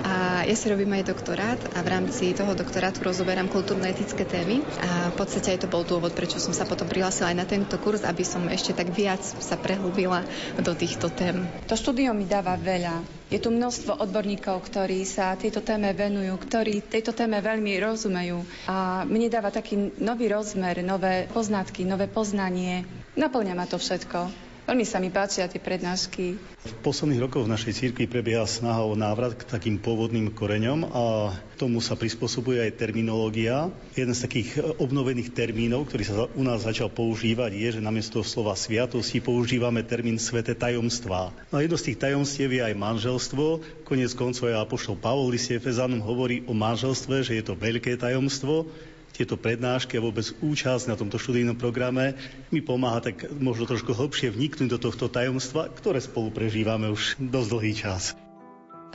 [0.08, 5.12] A ja si robím aj doktorát a v rámci toho doktorátu rozoberám kultúrne-etické témy a
[5.12, 8.06] v podstate aj to bol dôvod, prečo som sa potom prihlásila aj na tento kurz,
[8.06, 10.24] aby som ešte tak viac sa prehlbila
[10.62, 11.44] do týchto tém.
[11.66, 13.02] To štúdium mi dáva veľa.
[13.26, 19.02] Je tu množstvo odborníkov, ktorí sa tejto téme venujú, ktorí tejto téme veľmi rozumejú a
[19.02, 22.86] mne dáva taký nový rozmer, nové poznatky, nové poznanie.
[23.18, 24.45] Naplňa ma to všetko.
[24.66, 26.42] Veľmi sa mi páčia tie prednášky.
[26.42, 31.30] V posledných rokoch v našej cirkvi prebieha snaha o návrat k takým pôvodným koreňom a
[31.54, 33.70] tomu sa prispôsobuje aj terminológia.
[33.94, 38.58] Jeden z takých obnovených termínov, ktorý sa u nás začal používať, je, že namiesto slova
[38.58, 41.30] sviatosti používame termín sveté tajomstvá.
[41.54, 43.62] No a jedno z tých tajomstiev je aj manželstvo.
[43.86, 48.66] Konec koncov aj apoštol Pavol liste Efezanom hovorí o manželstve, že je to veľké tajomstvo
[49.16, 52.16] tieto prednášky a vôbec účasť na tomto študijnom programe
[52.52, 57.48] mi pomáha tak možno trošku hlbšie vniknúť do tohto tajomstva, ktoré spolu prežívame už dosť
[57.48, 58.12] dlhý čas.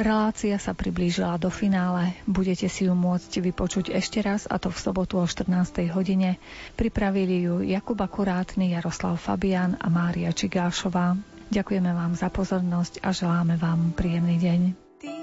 [0.01, 2.17] Relácia sa priblížila do finále.
[2.23, 5.51] Budete si ju môcť vypočuť ešte raz, a to v sobotu o 14.
[5.93, 6.39] hodine.
[6.73, 11.19] Pripravili ju Jakub Akurátny, Jaroslav Fabian a Mária Čigášová.
[11.51, 14.61] Ďakujeme vám za pozornosť a želáme vám príjemný deň.
[15.03, 15.13] Ty,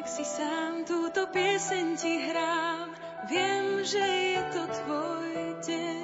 [0.00, 5.30] ak si sám túto pieseň ti hrám, viem, že je to tvoj
[5.62, 6.02] deň.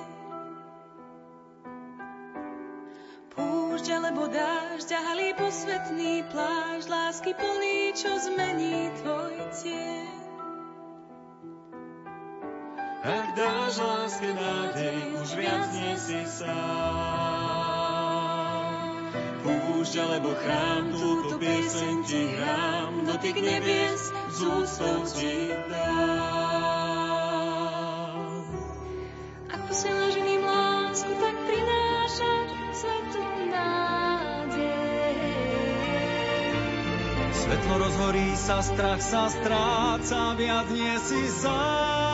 [3.34, 10.18] Púšť alebo dážď a halí posvetný pláž, lásky plný, čo zmení tvoj tieň.
[13.08, 16.48] Ak dáš láske nádej, už viac nie si sám.
[19.46, 26.77] Púšť alebo chrám, túto pieseň ti hrám, dotyk nebies z úctou ti dám.
[37.76, 42.07] Rozhorí sa, strach sa stráca, viac nie si sám.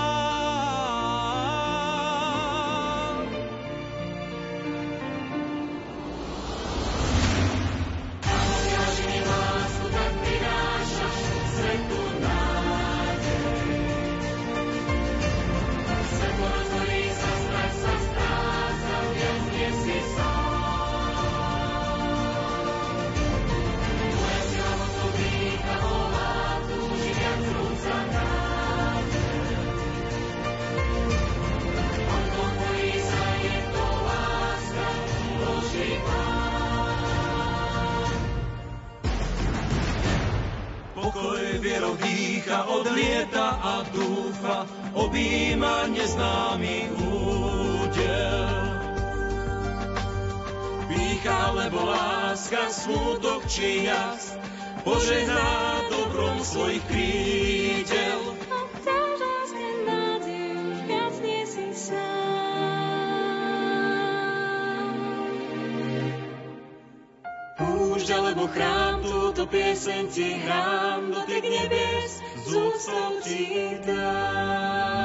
[69.84, 75.04] Pieseň ti hrám, dotyk nebies z úctou ti dám.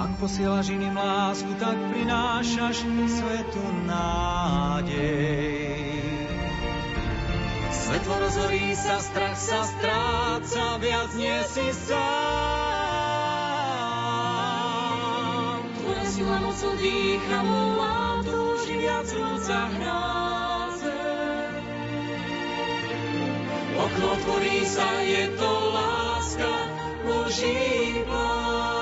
[0.00, 4.96] Ak posielaš iným lásku, tak prinášaš svetu nádej.
[7.68, 12.00] Svetlo rozhorí sa, strach sa stráca, viac nie si sám.
[15.84, 20.25] Tvoja sila mocou dýcha, volá, túži viac rúca hráze.
[24.02, 26.52] Otvorí sa, je to láska,
[27.04, 28.75] Boží plán.